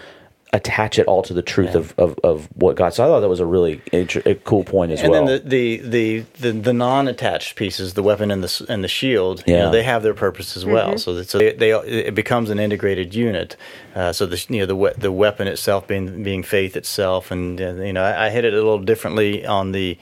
attach 0.51 0.97
it 0.97 1.05
all 1.05 1.21
to 1.21 1.33
the 1.33 1.43
truth 1.43 1.75
of, 1.75 1.93
of, 1.99 2.17
of 2.23 2.49
what 2.55 2.75
God. 2.75 2.91
So 2.93 3.03
I 3.03 3.07
thought 3.07 3.19
that 3.19 3.29
was 3.29 3.39
a 3.39 3.45
really 3.45 3.81
inter- 3.91 4.23
a 4.25 4.33
cool 4.33 4.63
point 4.63 4.91
as 4.91 4.99
and 5.01 5.11
well. 5.11 5.19
And 5.19 5.27
then 5.29 5.47
the, 5.47 5.77
the, 5.77 6.21
the, 6.21 6.51
the, 6.51 6.59
the 6.59 6.73
non-attached 6.73 7.55
pieces, 7.55 7.93
the 7.93 8.01
weapon 8.01 8.31
and 8.31 8.43
the 8.43 8.65
and 8.67 8.83
the 8.83 8.87
shield, 8.87 9.43
you 9.45 9.53
Yeah. 9.53 9.65
know, 9.65 9.71
they 9.71 9.83
have 9.83 10.01
their 10.01 10.15
purpose 10.15 10.57
as 10.57 10.65
well. 10.65 10.97
So 10.97 11.13
that 11.13 11.29
so 11.29 11.37
they, 11.37 11.53
they 11.53 11.71
it 11.71 12.15
becomes 12.15 12.49
an 12.49 12.59
integrated 12.59 13.13
unit. 13.13 13.55
Uh, 13.93 14.11
so 14.11 14.25
the 14.25 14.43
you 14.49 14.61
know 14.61 14.65
the 14.65 14.75
we- 14.75 14.93
the 14.97 15.11
weapon 15.11 15.47
itself 15.47 15.87
being 15.87 16.23
being 16.23 16.41
faith 16.41 16.75
itself, 16.75 17.29
and 17.29 17.61
uh, 17.61 17.75
you 17.75 17.93
know 17.93 18.03
I, 18.03 18.25
I 18.25 18.29
hit 18.31 18.43
it 18.43 18.53
a 18.53 18.57
little 18.57 18.79
differently 18.79 19.45
on 19.45 19.71
the 19.71 19.97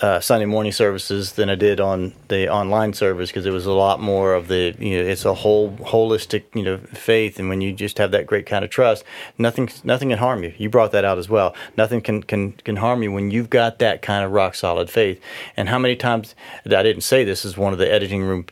uh, 0.00 0.20
Sunday 0.20 0.46
morning 0.46 0.72
services 0.72 1.32
than 1.32 1.48
I 1.48 1.54
did 1.54 1.80
on 1.80 2.12
the 2.28 2.48
online 2.48 2.92
service 2.92 3.30
because 3.30 3.46
it 3.46 3.50
was 3.50 3.66
a 3.66 3.72
lot 3.72 4.00
more 4.00 4.34
of 4.34 4.48
the 4.48 4.74
you 4.78 4.98
know 4.98 5.08
it's 5.08 5.24
a 5.24 5.34
whole 5.34 5.70
holistic 5.76 6.44
you 6.54 6.62
know 6.62 6.78
faith 6.78 7.38
and 7.38 7.48
when 7.48 7.60
you 7.60 7.72
just 7.72 7.98
have 7.98 8.10
that 8.10 8.26
great 8.26 8.46
kind 8.46 8.64
of 8.64 8.70
trust 8.70 9.04
nothing 9.38 9.68
nothing 9.84 10.08
can 10.08 10.18
harm 10.18 10.42
you 10.42 10.52
you 10.58 10.68
brought 10.68 10.92
that 10.92 11.04
out 11.04 11.18
as 11.18 11.28
well 11.28 11.54
nothing 11.76 12.00
can 12.00 12.22
can 12.22 12.52
can 12.52 12.76
harm 12.76 13.02
you 13.02 13.12
when 13.12 13.30
you've 13.30 13.50
got 13.50 13.78
that 13.78 14.02
kind 14.02 14.24
of 14.24 14.32
rock 14.32 14.54
solid 14.54 14.90
faith 14.90 15.20
and 15.56 15.68
how 15.68 15.78
many 15.78 15.94
times 15.94 16.34
I 16.64 16.82
didn't 16.82 17.02
say 17.02 17.24
this 17.24 17.44
is 17.44 17.56
one 17.56 17.72
of 17.72 17.78
the 17.78 17.90
editing 17.90 18.22
room 18.22 18.46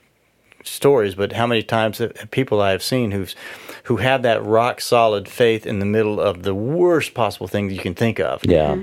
stories, 0.64 1.14
but 1.14 1.33
how 1.33 1.46
many 1.46 1.62
times 1.62 2.00
people 2.31 2.61
I 2.61 2.70
have 2.70 2.83
seen 2.83 3.11
who's 3.11 3.35
who 3.85 3.96
have 3.96 4.22
that 4.22 4.44
rock 4.44 4.81
solid 4.81 5.28
faith 5.28 5.66
in 5.66 5.78
the 5.78 5.87
middle 5.87 6.20
of 6.20 6.42
the 6.42 6.54
worst 6.54 7.14
possible 7.14 7.48
thing 7.48 7.70
you 7.70 7.78
can 7.78 7.94
think 7.94 8.20
of. 8.20 8.44
yeah. 8.44 8.76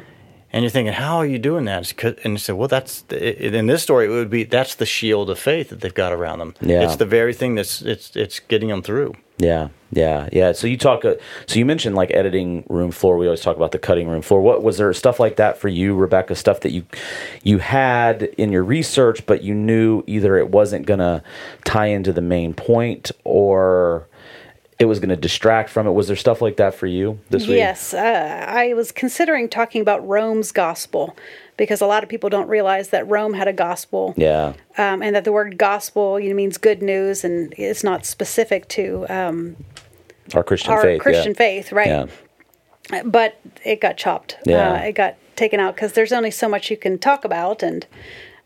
And 0.55 0.63
you're 0.63 0.71
thinking, 0.71 0.93
how 0.93 1.17
are 1.17 1.25
you 1.25 1.37
doing 1.37 1.65
that? 1.65 2.01
And 2.23 2.33
you 2.33 2.37
say, 2.37 2.53
well, 2.53 2.69
that's 2.69 3.01
the, 3.01 3.57
in 3.57 3.67
this 3.67 3.83
story. 3.83 4.05
It 4.05 4.09
would 4.09 4.29
be 4.29 4.45
that's 4.45 4.75
the 4.75 4.85
shield 4.85 5.29
of 5.29 5.37
faith 5.37 5.67
that 5.67 5.81
they've 5.81 5.93
got 5.93 6.13
around 6.13 6.39
them. 6.39 6.55
Yeah. 6.61 6.85
It's 6.85 6.95
the 6.95 7.05
very 7.05 7.33
thing 7.33 7.55
that's 7.55 7.81
it's 7.81 8.15
it's 8.15 8.39
getting 8.39 8.69
them 8.69 8.81
through. 8.81 9.15
Yeah, 9.37 9.67
yeah, 9.91 10.29
yeah. 10.31 10.53
So 10.53 10.67
you 10.67 10.77
talk. 10.77 11.03
Uh, 11.03 11.15
so 11.45 11.59
you 11.59 11.65
mentioned 11.65 11.97
like 11.97 12.09
editing 12.11 12.63
room 12.69 12.91
floor. 12.91 13.17
We 13.17 13.25
always 13.25 13.41
talk 13.41 13.57
about 13.57 13.73
the 13.73 13.79
cutting 13.79 14.07
room 14.07 14.21
floor. 14.21 14.39
What 14.39 14.63
was 14.63 14.77
there 14.77 14.93
stuff 14.93 15.19
like 15.19 15.35
that 15.35 15.57
for 15.57 15.67
you, 15.67 15.93
Rebecca? 15.93 16.35
Stuff 16.35 16.61
that 16.61 16.71
you 16.71 16.85
you 17.43 17.57
had 17.57 18.23
in 18.23 18.53
your 18.53 18.63
research, 18.63 19.25
but 19.25 19.43
you 19.43 19.53
knew 19.53 20.03
either 20.07 20.37
it 20.37 20.51
wasn't 20.51 20.85
going 20.85 21.01
to 21.01 21.21
tie 21.65 21.87
into 21.87 22.13
the 22.13 22.21
main 22.21 22.53
point 22.53 23.11
or 23.25 24.07
it 24.77 24.85
was 24.85 24.99
going 24.99 25.09
to 25.09 25.15
distract 25.15 25.69
from 25.69 25.87
it. 25.87 25.91
Was 25.91 26.07
there 26.07 26.15
stuff 26.15 26.41
like 26.41 26.57
that 26.57 26.75
for 26.75 26.87
you 26.87 27.19
this 27.29 27.47
week? 27.47 27.57
Yes, 27.57 27.93
uh, 27.93 28.45
I 28.47 28.73
was 28.73 28.91
considering 28.91 29.47
talking 29.47 29.81
about 29.81 30.05
Rome's 30.05 30.51
gospel 30.51 31.15
because 31.57 31.81
a 31.81 31.87
lot 31.87 32.03
of 32.03 32.09
people 32.09 32.29
don't 32.29 32.49
realize 32.49 32.89
that 32.89 33.07
Rome 33.07 33.33
had 33.33 33.47
a 33.47 33.53
gospel. 33.53 34.13
Yeah. 34.17 34.53
Um, 34.77 35.01
and 35.01 35.15
that 35.15 35.23
the 35.23 35.31
word 35.31 35.57
gospel 35.57 36.19
you 36.19 36.29
know, 36.29 36.35
means 36.35 36.57
good 36.57 36.81
news, 36.81 37.23
and 37.23 37.53
it's 37.57 37.83
not 37.83 38.05
specific 38.05 38.67
to 38.69 39.05
um, 39.09 39.55
Our 40.33 40.43
Christian 40.43 40.73
our 40.73 40.81
faith. 40.81 41.01
Christian 41.01 41.31
yeah. 41.31 41.37
faith, 41.37 41.71
right? 41.71 41.87
Yeah. 41.87 43.03
But 43.03 43.39
it 43.63 43.81
got 43.81 43.97
chopped. 43.97 44.37
Yeah. 44.45 44.73
Uh, 44.73 44.77
it 44.79 44.93
got 44.93 45.15
taken 45.35 45.59
out 45.59 45.75
because 45.75 45.93
there's 45.93 46.11
only 46.11 46.31
so 46.31 46.47
much 46.49 46.69
you 46.69 46.77
can 46.77 46.99
talk 46.99 47.25
about, 47.25 47.63
and 47.63 47.87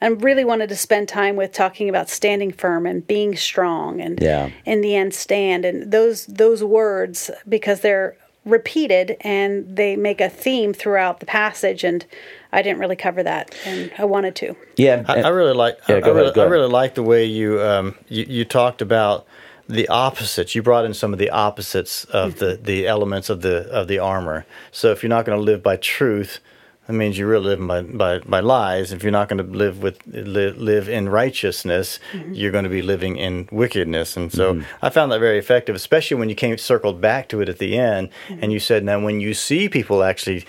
I 0.02 0.08
really 0.08 0.46
wanted 0.46 0.70
to 0.70 0.76
spend 0.76 1.10
time 1.10 1.36
with 1.36 1.52
talking 1.52 1.90
about 1.90 2.10
standing 2.10 2.52
firm 2.52 2.86
and 2.86 3.06
being 3.06 3.36
strong, 3.36 4.00
and 4.02 4.22
Yeah. 4.22 4.50
in 4.66 4.82
the 4.82 4.96
end 4.96 5.14
stand, 5.14 5.66
and 5.66 5.92
those 5.92 6.26
those 6.28 6.64
words 6.64 7.30
because 7.48 7.82
they're 7.82 8.16
repeated 8.46 9.18
and 9.22 9.76
they 9.76 9.96
make 9.98 10.22
a 10.22 10.30
theme 10.30 10.74
throughout 10.74 11.20
the 11.20 11.26
passage, 11.26 11.84
and 11.84 12.06
I 12.54 12.62
didn't 12.62 12.80
really 12.80 12.96
cover 12.96 13.22
that, 13.24 13.54
and 13.66 13.92
I 13.98 14.06
wanted 14.06 14.36
to. 14.38 14.56
Yeah. 14.78 15.04
I, 15.08 15.18
and- 15.18 15.26
I 15.26 15.30
really 15.30 15.54
like. 15.54 15.78
Yeah, 15.90 15.98
I, 15.98 16.00
go 16.00 16.12
I 16.12 16.16
really, 16.16 16.28
ahead, 16.30 16.38
I 16.40 16.50
really 16.50 16.70
like 16.70 16.96
the 16.96 17.04
way 17.04 17.26
you, 17.26 17.62
um, 17.62 17.96
you 18.08 18.26
you 18.28 18.46
talked 18.46 18.82
about 18.82 19.28
the 19.68 19.88
opposites. 19.90 20.56
You 20.56 20.64
brought 20.64 20.86
in 20.86 20.94
some 20.94 21.12
of 21.14 21.20
the 21.20 21.30
opposites 21.30 22.06
of 22.06 22.40
the, 22.40 22.58
the 22.62 22.88
elements 22.88 23.30
of 23.30 23.42
the 23.42 23.68
of 23.70 23.88
the 23.90 24.00
armor. 24.00 24.46
So 24.72 24.92
if 24.92 25.04
you're 25.04 25.10
not 25.10 25.26
going 25.26 25.38
to 25.38 25.44
live 25.44 25.62
by 25.62 25.76
truth, 25.76 26.40
that 26.89 26.95
means 26.95 27.19
you're 27.19 27.28
really 27.28 27.49
living 27.49 27.67
by, 27.67 27.84
by, 27.84 28.17
by 28.17 28.39
lies. 28.39 28.91
If 28.91 29.04
you're 29.04 29.12
not 29.12 29.30
going 29.30 29.38
to 29.38 29.43
live 29.43 29.84
with 29.84 29.99
live, 30.08 30.58
live 30.58 30.89
in 30.89 31.08
righteousness, 31.08 31.99
you're 32.32 32.52
going 32.52 32.63
to 32.63 32.69
be 32.69 32.82
living 32.82 33.15
in 33.15 33.47
wickedness. 33.52 34.17
And 34.17 34.32
so 34.34 34.56
Mm-hmm. 34.56 34.86
I 34.86 34.89
found 34.89 35.12
that 35.12 35.19
very 35.19 35.38
effective, 35.38 35.75
especially 35.75 36.17
when 36.17 36.30
you 36.30 36.36
came 36.36 36.58
circled 36.58 36.99
back 36.99 37.30
to 37.30 37.41
it 37.41 37.49
at 37.49 37.60
the 37.60 37.78
end, 37.78 38.10
and 38.30 38.52
you 38.52 38.60
said, 38.60 38.84
now 38.84 38.99
when 38.99 39.19
you 39.19 39.36
see 39.36 39.69
people 39.69 40.02
actually 40.02 40.47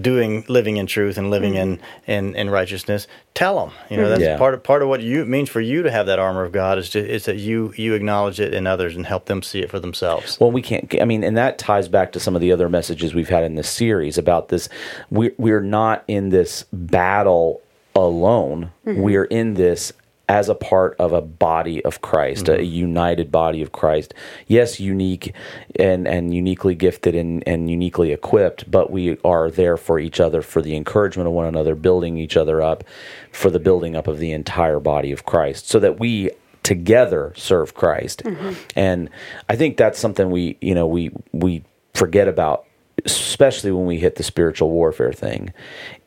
doing 0.00 0.44
living 0.48 0.76
in 0.76 0.86
truth 0.86 1.18
and 1.18 1.30
living 1.30 1.52
hmm. 1.52 1.58
in, 1.58 1.80
in 2.06 2.36
in 2.36 2.50
righteousness 2.50 3.08
tell 3.34 3.58
them 3.58 3.74
you 3.90 3.96
know 3.96 4.04
hmm. 4.04 4.10
that's 4.10 4.22
Yeah. 4.22 4.38
part 4.38 4.54
of 4.54 4.62
part 4.62 4.82
of 4.82 4.88
what 4.88 5.00
you 5.02 5.22
it 5.22 5.28
means 5.28 5.48
for 5.48 5.60
you 5.60 5.82
to 5.82 5.90
have 5.90 6.06
that 6.06 6.18
armor 6.18 6.44
of 6.44 6.52
god 6.52 6.78
is 6.78 6.90
to, 6.90 6.98
is 6.98 7.24
that 7.24 7.36
you 7.36 7.74
you 7.76 7.94
acknowledge 7.94 8.38
it 8.38 8.54
in 8.54 8.66
others 8.66 8.94
and 8.94 9.06
help 9.06 9.26
them 9.26 9.42
see 9.42 9.60
it 9.60 9.70
for 9.70 9.80
themselves 9.80 10.38
Well, 10.40 10.50
we 10.50 10.62
can't. 10.62 10.94
I 11.00 11.04
mean, 11.04 11.24
and 11.24 11.36
that 11.36 11.58
ties 11.58 11.88
back 11.88 12.12
to 12.12 12.20
some 12.20 12.34
of 12.34 12.40
the 12.40 12.52
other 12.52 12.68
messages 12.68 13.14
we've 13.14 13.28
had 13.28 13.44
in 13.44 13.54
this 13.54 13.68
series 13.68 14.18
about 14.18 14.48
this. 14.48 14.68
We're 15.10 15.34
we're 15.38 15.60
not 15.60 16.04
in 16.08 16.30
this 16.30 16.64
battle 16.72 17.60
alone. 17.94 18.70
Hmm. 18.84 19.00
We're 19.00 19.24
in 19.24 19.54
this 19.54 19.92
as 20.28 20.48
a 20.48 20.54
part 20.54 20.96
of 20.98 21.12
a 21.12 21.20
body 21.20 21.84
of 21.84 22.00
Christ, 22.00 22.48
a 22.48 22.52
mm-hmm. 22.52 22.64
united 22.64 23.32
body 23.32 23.60
of 23.62 23.72
Christ. 23.72 24.14
Yes, 24.46 24.80
unique 24.80 25.34
and 25.78 26.06
and 26.06 26.34
uniquely 26.34 26.74
gifted 26.74 27.14
and 27.14 27.42
and 27.46 27.70
uniquely 27.70 28.12
equipped, 28.12 28.70
but 28.70 28.90
we 28.90 29.18
are 29.24 29.50
there 29.50 29.76
for 29.76 29.98
each 29.98 30.20
other 30.20 30.42
for 30.42 30.62
the 30.62 30.76
encouragement 30.76 31.26
of 31.26 31.34
one 31.34 31.46
another, 31.46 31.74
building 31.74 32.16
each 32.16 32.36
other 32.36 32.62
up, 32.62 32.84
for 33.32 33.50
the 33.50 33.58
building 33.58 33.96
up 33.96 34.06
of 34.06 34.18
the 34.18 34.32
entire 34.32 34.80
body 34.80 35.12
of 35.12 35.26
Christ, 35.26 35.68
so 35.68 35.78
that 35.80 35.98
we 35.98 36.30
together 36.62 37.32
serve 37.36 37.74
Christ. 37.74 38.22
Mm-hmm. 38.22 38.52
And 38.76 39.10
I 39.48 39.56
think 39.56 39.76
that's 39.76 39.98
something 39.98 40.30
we, 40.30 40.56
you 40.60 40.74
know, 40.74 40.86
we 40.86 41.10
we 41.32 41.64
forget 41.94 42.28
about 42.28 42.64
especially 43.04 43.72
when 43.72 43.86
we 43.86 43.98
hit 43.98 44.16
the 44.16 44.22
spiritual 44.22 44.70
warfare 44.70 45.12
thing 45.12 45.52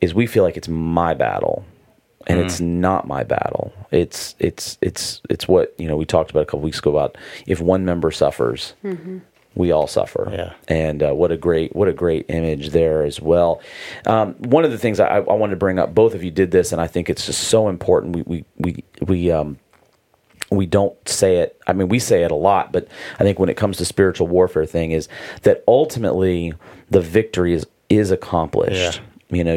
is 0.00 0.14
we 0.14 0.26
feel 0.26 0.42
like 0.42 0.56
it's 0.56 0.68
my 0.68 1.12
battle 1.14 1.64
and 2.26 2.40
it's 2.40 2.60
not 2.60 3.06
my 3.06 3.22
battle. 3.22 3.72
It's 3.90 4.34
it's 4.38 4.78
it's 4.80 5.20
it's 5.30 5.46
what, 5.46 5.74
you 5.78 5.86
know, 5.88 5.96
we 5.96 6.04
talked 6.04 6.30
about 6.30 6.42
a 6.42 6.46
couple 6.46 6.60
weeks 6.60 6.78
ago 6.78 6.90
about 6.90 7.16
if 7.46 7.60
one 7.60 7.84
member 7.84 8.10
suffers, 8.10 8.74
we 9.54 9.72
all 9.72 9.86
suffer. 9.86 10.28
Yeah. 10.30 10.52
And 10.68 11.02
uh, 11.02 11.14
what 11.14 11.32
a 11.32 11.36
great 11.36 11.74
what 11.74 11.88
a 11.88 11.92
great 11.92 12.26
image 12.28 12.70
there 12.70 13.04
as 13.04 13.20
well. 13.20 13.60
Um, 14.06 14.34
one 14.34 14.64
of 14.64 14.70
the 14.70 14.78
things 14.78 15.00
I, 15.00 15.18
I 15.18 15.20
wanted 15.20 15.52
to 15.52 15.56
bring 15.56 15.78
up, 15.78 15.94
both 15.94 16.14
of 16.14 16.22
you 16.22 16.30
did 16.30 16.50
this, 16.50 16.72
and 16.72 16.80
I 16.80 16.86
think 16.86 17.08
it's 17.08 17.26
just 17.26 17.44
so 17.44 17.68
important. 17.68 18.14
We 18.16 18.22
we 18.22 18.44
we 18.58 18.84
we 19.00 19.30
um, 19.30 19.58
we 20.50 20.66
don't 20.66 20.96
say 21.08 21.38
it. 21.38 21.60
I 21.66 21.72
mean, 21.72 21.88
we 21.88 21.98
say 21.98 22.22
it 22.22 22.30
a 22.30 22.36
lot, 22.36 22.72
but 22.72 22.88
I 23.18 23.22
think 23.24 23.38
when 23.38 23.48
it 23.48 23.56
comes 23.56 23.78
to 23.78 23.84
spiritual 23.84 24.26
warfare 24.28 24.66
thing 24.66 24.92
is 24.92 25.08
that 25.42 25.64
ultimately 25.66 26.52
the 26.90 27.00
victory 27.00 27.54
is 27.54 27.66
is 27.88 28.10
accomplished. 28.10 28.96
Yeah. 28.96 29.02
You 29.28 29.42
know 29.42 29.56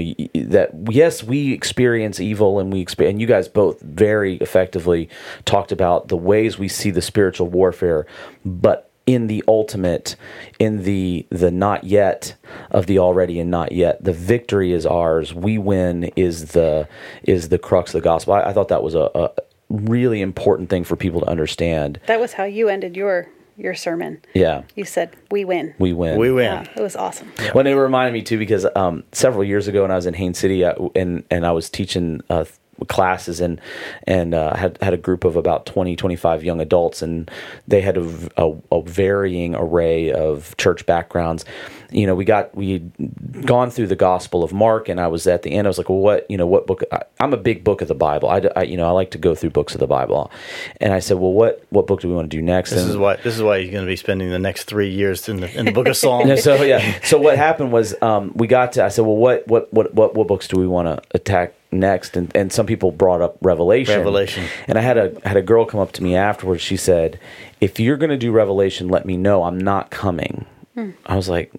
that 0.50 0.72
yes, 0.90 1.24
we 1.24 1.54
experience 1.54 2.20
evil, 2.20 2.60
and 2.60 2.74
we 2.74 2.80
experience, 2.80 3.14
and 3.14 3.22
you 3.22 3.28
guys 3.28 3.48
both 3.48 3.80
very 3.82 4.36
effectively 4.38 5.10
talked 5.46 5.72
about 5.72 6.08
the 6.08 6.18
ways 6.18 6.58
we 6.58 6.68
see 6.68 6.90
the 6.90 7.04
spiritual 7.04 7.48
warfare, 7.48 8.08
but 8.44 8.90
in 9.06 9.28
the 9.28 9.44
ultimate, 9.48 10.16
in 10.60 10.84
the 10.84 11.26
the 11.30 11.52
not 11.52 11.84
yet 11.84 12.36
of 12.72 12.88
the 12.88 13.00
already 13.00 13.40
and 13.40 13.52
not 13.52 13.72
yet, 13.72 14.04
the 14.04 14.14
victory 14.14 14.72
is 14.72 14.86
ours. 14.86 15.34
We 15.34 15.58
win 15.58 16.06
is 16.16 16.54
the 16.54 16.88
is 17.24 17.50
the 17.50 17.60
crux 17.60 17.94
of 17.94 18.02
the 18.02 18.04
gospel. 18.04 18.34
I, 18.34 18.42
I 18.46 18.54
thought 18.54 18.68
that 18.70 18.84
was 18.84 18.96
a, 18.96 19.10
a 19.16 19.32
really 19.70 20.22
important 20.22 20.70
thing 20.70 20.84
for 20.84 20.96
people 20.96 21.22
to 21.22 21.28
understand. 21.28 22.00
That 22.08 22.20
was 22.20 22.34
how 22.34 22.44
you 22.44 22.70
ended 22.70 22.96
your 22.96 23.30
your 23.60 23.76
sermon. 23.76 24.22
Yeah, 24.34 24.64
You 24.76 24.86
said, 24.86 25.10
"We 25.30 25.46
win." 25.46 25.74
we 25.80 25.94
win. 25.94 26.18
we 26.18 26.32
win 26.32 26.46
Yeah, 26.46 26.66
it 26.76 26.82
was 26.82 26.96
awesome. 26.96 27.32
When 27.54 27.68
it 27.68 27.74
reminded 27.74 28.14
me 28.14 28.22
too, 28.22 28.38
because 28.38 28.66
um, 28.76 29.04
several 29.12 29.44
years 29.44 29.68
ago 29.68 29.82
when 29.84 29.92
I 29.92 29.96
was 29.96 30.06
in 30.06 30.14
Haines 30.14 30.40
City, 30.40 30.66
I, 30.66 30.74
and 30.96 31.24
and 31.30 31.46
I 31.46 31.52
was 31.52 31.70
teaching 31.70 32.22
uh, 32.30 32.46
classes 32.88 33.42
and 33.42 33.60
and 34.06 34.34
uh, 34.34 34.56
had 34.56 34.78
had 34.82 34.94
a 34.94 34.98
group 34.98 35.24
of 35.24 35.36
about 35.36 35.66
20, 35.66 35.96
25 35.96 36.44
young 36.44 36.62
adults, 36.62 37.02
and 37.02 37.30
they 37.68 37.82
had 37.82 37.98
a 37.98 38.82
varying 38.84 39.56
array 39.56 40.12
of 40.12 40.56
church 40.58 40.86
backgrounds. 40.86 41.46
You 41.92 42.06
know, 42.06 42.14
we 42.16 42.24
got 42.26 42.54
we 42.56 42.74
had 42.74 43.46
gone 43.46 43.72
through 43.72 43.88
the 43.88 43.96
Gospel 43.96 44.44
of 44.44 44.54
Mark, 44.54 44.90
and 44.90 45.00
I 45.00 45.08
was 45.08 45.26
at 45.28 45.42
the 45.42 45.52
end. 45.52 45.68
I 45.68 45.70
was 45.70 45.78
like, 45.78 45.90
well, 45.90 46.00
what 46.00 46.30
you 46.30 46.38
know, 46.38 46.46
what 46.48 46.68
book? 46.68 46.84
I, 46.92 47.02
I'm 47.20 47.34
a 47.34 47.38
big 47.38 47.64
book 47.64 47.82
of 47.82 47.88
the 47.88 47.96
Bible. 47.96 48.30
I, 48.30 48.42
I- 48.56 48.64
you 48.70 48.78
know 48.78 48.88
I 48.88 48.92
like 48.92 49.12
to 49.12 49.18
go 49.18 49.34
through 49.34 49.50
books 49.50 49.74
of 49.74 49.80
the 49.80 49.88
Bible, 49.88 50.32
and 50.80 50.94
I 50.94 51.00
said, 51.00 51.18
well, 51.18 51.34
what 51.34 51.64
what 51.70 51.88
book 51.88 52.02
do 52.02 52.08
we 52.10 52.14
want 52.14 52.30
to 52.30 52.38
do 52.38 52.42
next? 52.44 52.70
this 52.72 52.82
and, 52.82 52.92
is 52.92 52.98
why 52.98 53.16
this 53.18 53.36
is 53.36 53.42
why 53.42 53.58
you're 53.58 53.72
going 53.72 53.84
to 53.86 53.90
be 53.90 53.96
spending 53.96 54.30
the 54.30 54.38
next 54.40 54.66
three 54.66 54.90
years 54.90 55.28
in 55.28 55.40
the 55.42 55.58
in 55.58 55.66
the 55.66 55.72
book 55.72 55.88
of 55.88 55.98
psalms 56.04 56.44
so 56.44 56.62
yeah. 56.62 57.00
So 57.04 57.18
what 57.18 57.38
happened 57.38 57.72
was 57.72 58.00
um, 58.02 58.32
we 58.36 58.46
got 58.48 58.74
to. 58.74 58.84
I 58.86 58.90
said, 58.90 59.06
well, 59.06 59.16
what 59.18 59.48
what 59.48 59.74
what 59.74 59.94
what 59.96 60.14
what 60.16 60.28
books 60.28 60.48
do 60.48 60.60
we 60.60 60.68
want 60.68 60.88
to 60.88 61.02
attack 61.16 61.54
next? 61.72 62.18
And 62.18 62.36
and 62.36 62.52
some 62.52 62.66
people 62.66 62.92
brought 62.92 63.22
up 63.22 63.38
Revelation. 63.42 63.98
Revelation. 63.98 64.46
And 64.68 64.78
I 64.78 64.82
had 64.82 64.98
a 64.98 65.18
had 65.24 65.38
a 65.38 65.42
girl 65.42 65.66
come 65.66 65.80
up 65.80 65.92
to 65.94 66.04
me 66.04 66.16
afterwards. 66.16 66.62
She 66.62 66.78
said, 66.78 67.20
if 67.62 67.80
you're 67.80 67.98
going 67.98 68.10
to 68.10 68.18
do 68.18 68.32
Revelation, 68.32 68.88
let 68.90 69.06
me 69.06 69.18
know. 69.18 69.44
I'm 69.44 69.58
not 69.58 69.92
coming. 69.92 70.46
Hmm. 70.76 70.92
I 71.06 71.16
was 71.16 71.30
like, 71.30 71.52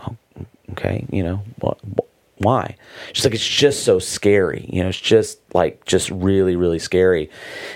oh, 0.00 0.16
okay, 0.72 1.06
you 1.10 1.22
know 1.22 1.42
what. 1.60 1.78
Why? 2.38 2.76
She's 3.14 3.24
like, 3.24 3.32
it's 3.32 3.48
just 3.48 3.84
so 3.84 3.98
scary. 3.98 4.68
You 4.70 4.82
know, 4.82 4.90
it's 4.90 5.00
just 5.00 5.40
like 5.54 5.86
just 5.86 6.10
really, 6.10 6.54
really 6.54 6.78
scary. 6.78 7.30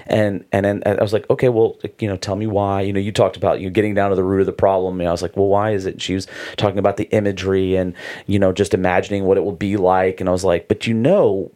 And 0.07 0.45
and 0.53 0.67
then 0.67 0.83
I 0.85 1.01
was 1.03 1.15
like, 1.15 1.29
okay, 1.31 1.49
well, 1.49 1.79
you 1.99 2.07
know, 2.07 2.19
tell 2.19 2.37
me 2.37 2.47
why. 2.47 2.83
You 2.83 2.93
know, 2.93 3.01
you 3.01 3.11
talked 3.11 3.39
about 3.39 3.61
you 3.61 3.71
getting 3.71 3.95
down 3.95 4.11
to 4.11 4.17
the 4.17 4.23
root 4.23 4.41
of 4.41 4.47
the 4.47 4.53
problem. 4.53 5.01
And 5.01 5.09
I 5.09 5.13
was 5.13 5.23
like, 5.23 5.35
well, 5.35 5.47
why 5.47 5.71
is 5.71 5.87
it? 5.87 6.03
She 6.03 6.15
was 6.15 6.27
talking 6.59 6.79
about 6.79 6.99
the 6.99 7.05
imagery 7.05 7.75
and 7.75 7.95
you 8.27 8.39
know, 8.39 8.53
just 8.53 8.75
imagining 8.75 9.25
what 9.25 9.39
it 9.39 9.45
will 9.45 9.53
be 9.53 9.79
like. 9.79 10.21
And 10.21 10.29
I 10.29 10.33
was 10.33 10.45
like, 10.45 10.69
but 10.69 10.87
you 10.87 10.93
know, 10.93 11.51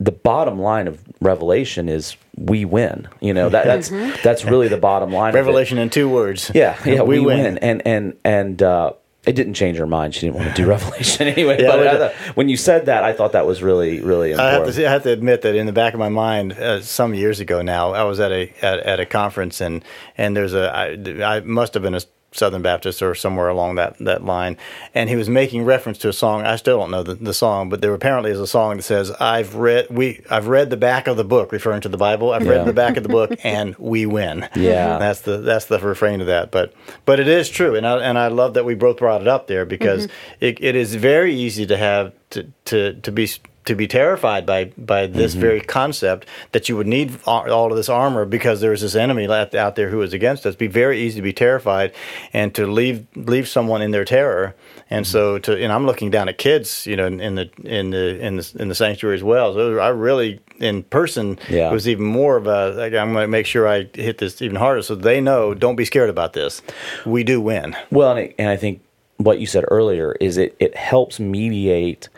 the 0.00 0.12
bottom 0.12 0.58
line 0.58 0.88
of 0.88 1.00
Revelation 1.20 1.88
is 1.88 2.16
we 2.36 2.64
win. 2.64 3.08
You 3.20 3.32
know, 3.34 3.48
that 3.48 3.64
that's 3.64 3.88
that's 4.22 4.44
really 4.44 4.68
the 4.68 4.76
bottom 4.78 5.12
line. 5.12 5.30
of 5.30 5.34
it. 5.36 5.38
revelation 5.38 5.78
in 5.78 5.90
two 5.90 6.08
words 6.08 6.50
Yeah, 6.54 6.76
yeah, 6.84 7.02
we, 7.02 7.18
we, 7.20 7.26
win. 7.26 7.38
win. 7.44 7.58
and 7.58 7.82
and 7.86 8.16
and 8.24 8.62
uh, 8.62 8.92
it 9.24 9.34
didn't 9.36 9.54
change 9.54 9.78
her 9.78 9.86
mind. 9.86 10.14
She 10.14 10.22
didn't 10.22 10.34
want 10.36 10.48
to 10.54 10.62
do 10.62 10.68
Revelation 10.76 11.28
anyway. 11.28 11.62
Yeah, 11.62 11.68
but 11.70 11.76
but- 11.78 11.86
I 11.86 11.96
thought- 11.98 12.36
when 12.36 12.48
you 12.48 12.56
said 12.56 12.86
that, 12.86 13.04
I 13.04 13.12
thought 13.12 13.32
that 13.32 13.46
was 13.46 13.62
really 13.62 14.00
really 14.00 14.34
I 14.34 14.42
have, 14.44 14.52
important. 14.54 14.76
to, 14.76 14.86
I 14.86 14.90
have 14.92 15.02
to 15.04 15.10
admit 15.12 15.42
that 15.42 15.54
in 15.54 15.66
the 15.66 15.72
back 15.72 15.94
of 15.94 16.00
my 16.00 16.08
mind, 16.10 16.52
uh, 16.54 16.80
some 16.82 17.14
years 17.14 17.40
ago 17.40 17.62
now, 17.62 17.92
I 17.92 18.02
was 18.02 18.20
at 18.20 18.32
a 18.32 18.52
at, 18.62 18.80
at 18.80 19.00
a 19.00 19.06
conference 19.06 19.60
and 19.60 19.84
and 20.18 20.36
there's 20.36 20.54
a 20.54 20.74
I, 20.74 21.36
I 21.36 21.40
must 21.40 21.72
have 21.74 21.82
been 21.84 21.94
a 21.94 22.00
Southern 22.34 22.62
Baptist 22.62 23.00
or 23.00 23.14
somewhere 23.14 23.48
along 23.48 23.76
that, 23.76 23.96
that 23.98 24.24
line, 24.24 24.56
and 24.94 25.08
he 25.08 25.16
was 25.16 25.28
making 25.28 25.64
reference 25.64 25.98
to 25.98 26.08
a 26.08 26.12
song. 26.12 26.44
I 26.44 26.56
still 26.56 26.78
don't 26.78 26.90
know 26.90 27.02
the, 27.02 27.14
the 27.14 27.34
song, 27.34 27.68
but 27.68 27.80
there 27.80 27.94
apparently 27.94 28.30
is 28.30 28.40
a 28.40 28.46
song 28.46 28.76
that 28.76 28.82
says, 28.82 29.10
"I've 29.12 29.54
read 29.54 29.86
we 29.90 30.20
I've 30.30 30.48
read 30.48 30.70
the 30.70 30.76
back 30.76 31.06
of 31.06 31.16
the 31.16 31.24
book," 31.24 31.52
referring 31.52 31.80
to 31.82 31.88
the 31.88 31.96
Bible. 31.96 32.32
I've 32.32 32.44
Yeah. 32.44 32.52
read 32.52 32.66
the 32.66 32.72
back 32.72 32.96
of 32.96 33.02
the 33.02 33.08
book, 33.08 33.32
and 33.44 33.76
we 33.76 34.04
win. 34.06 34.48
Yeah. 34.56 34.98
that's 34.98 35.20
the 35.20 35.38
that's 35.38 35.66
the 35.66 35.78
refrain 35.78 36.20
of 36.20 36.26
that. 36.26 36.50
But 36.50 36.74
but 37.04 37.20
it 37.20 37.28
is 37.28 37.48
true, 37.48 37.76
and 37.76 37.86
I 37.86 37.98
and 37.98 38.18
I 38.18 38.28
love 38.28 38.54
that 38.54 38.64
we 38.64 38.74
both 38.74 38.98
brought 38.98 39.20
it 39.20 39.28
up 39.28 39.46
there 39.46 39.64
because 39.64 40.06
mm-hmm. 40.06 40.44
it, 40.44 40.58
it 40.60 40.76
is 40.76 40.94
very 40.94 41.34
easy 41.34 41.66
to 41.66 41.76
have 41.76 42.12
to 42.30 42.44
to 42.66 42.94
to 42.94 43.12
be 43.12 43.28
to 43.64 43.74
be 43.74 43.86
terrified 43.86 44.46
by 44.46 44.64
by 44.76 45.06
this 45.06 45.32
mm-hmm. 45.32 45.40
very 45.40 45.60
concept 45.60 46.26
that 46.52 46.68
you 46.68 46.76
would 46.76 46.86
need 46.86 47.18
all 47.26 47.70
of 47.70 47.76
this 47.76 47.88
armor 47.88 48.24
because 48.24 48.60
there's 48.60 48.80
this 48.80 48.94
enemy 48.94 49.28
out 49.28 49.54
out 49.54 49.76
there 49.76 49.90
who 49.90 50.02
is 50.02 50.12
against 50.12 50.46
us. 50.46 50.56
Be 50.56 50.66
very 50.66 51.00
easy 51.00 51.16
to 51.16 51.22
be 51.22 51.32
terrified 51.32 51.92
and 52.32 52.54
to 52.54 52.66
leave 52.66 53.06
leave 53.14 53.48
someone 53.48 53.82
in 53.82 53.90
their 53.90 54.04
terror. 54.04 54.54
And 54.90 55.06
so 55.06 55.34
mm-hmm. 55.34 55.42
to 55.42 55.64
and 55.64 55.72
I'm 55.72 55.86
looking 55.86 56.10
down 56.10 56.28
at 56.28 56.38
kids, 56.38 56.86
you 56.86 56.96
know, 56.96 57.06
in, 57.06 57.20
in 57.20 57.34
the 57.34 57.50
in 57.64 57.90
the 57.90 58.20
in 58.20 58.36
the 58.36 58.52
in 58.58 58.68
the 58.68 58.74
sanctuary 58.74 59.16
as 59.16 59.22
well. 59.22 59.54
So 59.54 59.78
I 59.78 59.88
really 59.88 60.40
in 60.60 60.82
person 60.84 61.38
Yeah. 61.48 61.72
was 61.72 61.88
even 61.88 62.04
more 62.04 62.36
of 62.36 62.46
a 62.46 62.70
like, 62.70 62.94
I'm 62.94 63.12
going 63.12 63.24
to 63.24 63.28
make 63.28 63.46
sure 63.46 63.66
I 63.66 63.88
hit 63.94 64.18
this 64.18 64.40
even 64.40 64.56
harder 64.56 64.82
so 64.82 64.94
they 64.94 65.20
know 65.20 65.54
don't 65.54 65.76
be 65.76 65.84
scared 65.84 66.10
about 66.10 66.32
this. 66.32 66.62
We 67.04 67.24
do 67.24 67.40
win. 67.40 67.76
Well, 67.90 68.16
and 68.16 68.48
I 68.48 68.56
think 68.56 68.80
what 69.18 69.38
you 69.38 69.46
said 69.46 69.64
earlier 69.68 70.12
is 70.20 70.36
it 70.36 70.56
it 70.58 70.76
helps 70.76 71.20
mediate 71.20 72.08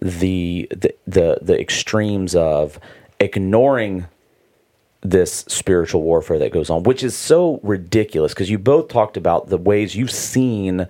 the 0.00 0.68
the 0.70 0.94
the, 1.06 1.38
the 1.42 1.60
extremes 1.60 2.34
of 2.34 2.78
ignoring 3.20 4.06
this 5.02 5.44
spiritual 5.48 6.02
warfare 6.02 6.38
that 6.38 6.52
goes 6.52 6.70
on, 6.70 6.82
which 6.82 7.02
is 7.02 7.16
so 7.16 7.60
ridiculous 7.62 8.34
because 8.34 8.50
you 8.50 8.58
both 8.58 8.88
talked 8.88 9.16
about 9.16 9.48
the 9.48 9.56
ways 9.56 9.94
you've 9.94 10.10
seen 10.10 10.86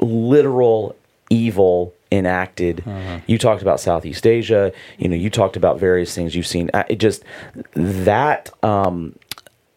literal 0.00 0.94
evil 1.30 1.94
enacted. 2.12 2.84
You 3.26 3.38
talked 3.38 3.62
about 3.62 3.80
Southeast 3.80 4.26
Asia. 4.26 4.72
You 4.98 5.08
know, 5.08 5.16
you 5.16 5.30
talked 5.30 5.56
about 5.56 5.78
various 5.78 6.14
things 6.14 6.34
you've 6.34 6.46
seen. 6.46 6.70
It 6.88 6.96
just 6.96 7.24
that 7.74 8.50
um, 8.62 9.16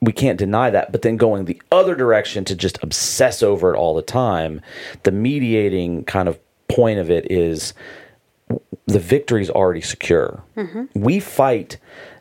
we 0.02 0.12
can't 0.12 0.38
deny 0.38 0.70
that. 0.70 0.92
But 0.92 1.02
then 1.02 1.18
going 1.18 1.46
the 1.46 1.62
other 1.72 1.96
direction 1.96 2.46
to 2.46 2.56
just 2.56 2.82
obsess 2.84 3.42
over 3.42 3.74
it 3.74 3.78
all 3.78 3.96
the 3.96 4.02
time, 4.02 4.62
the 5.04 5.12
mediating 5.12 6.04
kind 6.06 6.30
of 6.30 6.40
point 6.68 7.00
of 7.00 7.10
it 7.10 7.30
is 7.32 7.74
the 8.86 9.00
victory's 9.00 9.50
already 9.50 9.82
secure. 9.82 10.44
Mm-hmm. 10.56 10.86
We 10.94 11.20
fight 11.20 11.78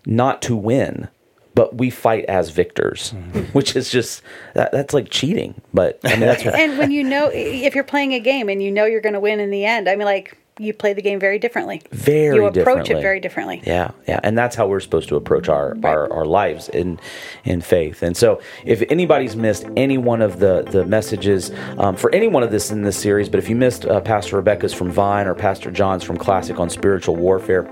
not 0.06 0.42
to 0.42 0.56
win, 0.56 1.08
but 1.54 1.76
we 1.76 1.90
fight 1.90 2.24
as 2.26 2.50
victors, 2.50 3.12
mm-hmm. 3.12 3.40
which 3.52 3.76
is 3.76 3.90
just 3.90 4.22
that, 4.54 4.72
that's 4.72 4.92
like 4.92 5.10
cheating. 5.10 5.60
But 5.72 6.00
I 6.04 6.10
mean, 6.10 6.20
that's 6.20 6.44
what, 6.44 6.54
and 6.54 6.78
when 6.78 6.90
you 6.90 7.04
know 7.04 7.30
if 7.32 7.74
you're 7.74 7.84
playing 7.84 8.14
a 8.14 8.20
game 8.20 8.48
and 8.48 8.62
you 8.62 8.70
know 8.70 8.84
you're 8.84 9.00
going 9.00 9.14
to 9.14 9.20
win 9.20 9.40
in 9.40 9.50
the 9.50 9.64
end, 9.64 9.88
I 9.88 9.96
mean, 9.96 10.06
like 10.06 10.36
you 10.58 10.72
play 10.72 10.92
the 10.92 11.02
game 11.02 11.20
very 11.20 11.38
differently. 11.38 11.82
Very 11.90 12.36
you 12.36 12.46
approach 12.46 12.88
it 12.88 13.00
very 13.02 13.20
differently. 13.20 13.62
Yeah, 13.64 13.90
yeah, 14.08 14.20
and 14.22 14.36
that's 14.36 14.56
how 14.56 14.66
we're 14.66 14.80
supposed 14.80 15.08
to 15.10 15.16
approach 15.16 15.48
our, 15.48 15.76
our, 15.82 16.10
our 16.12 16.24
lives 16.24 16.68
in 16.70 16.98
in 17.44 17.60
faith. 17.60 18.02
And 18.02 18.16
so, 18.16 18.40
if 18.64 18.82
anybody's 18.90 19.36
missed 19.36 19.66
any 19.76 19.98
one 19.98 20.22
of 20.22 20.38
the 20.38 20.62
the 20.62 20.84
messages 20.86 21.50
um, 21.78 21.96
for 21.96 22.14
any 22.14 22.28
one 22.28 22.42
of 22.42 22.50
this 22.50 22.70
in 22.70 22.82
this 22.82 22.96
series, 22.96 23.28
but 23.28 23.38
if 23.38 23.48
you 23.48 23.56
missed 23.56 23.84
uh, 23.84 24.00
Pastor 24.00 24.36
Rebecca's 24.36 24.72
from 24.72 24.90
Vine 24.90 25.26
or 25.26 25.34
Pastor 25.34 25.70
John's 25.70 26.02
from 26.02 26.16
Classic 26.16 26.58
on 26.58 26.70
spiritual 26.70 27.16
warfare, 27.16 27.62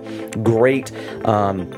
great. 0.42 0.92
Um, 1.26 1.70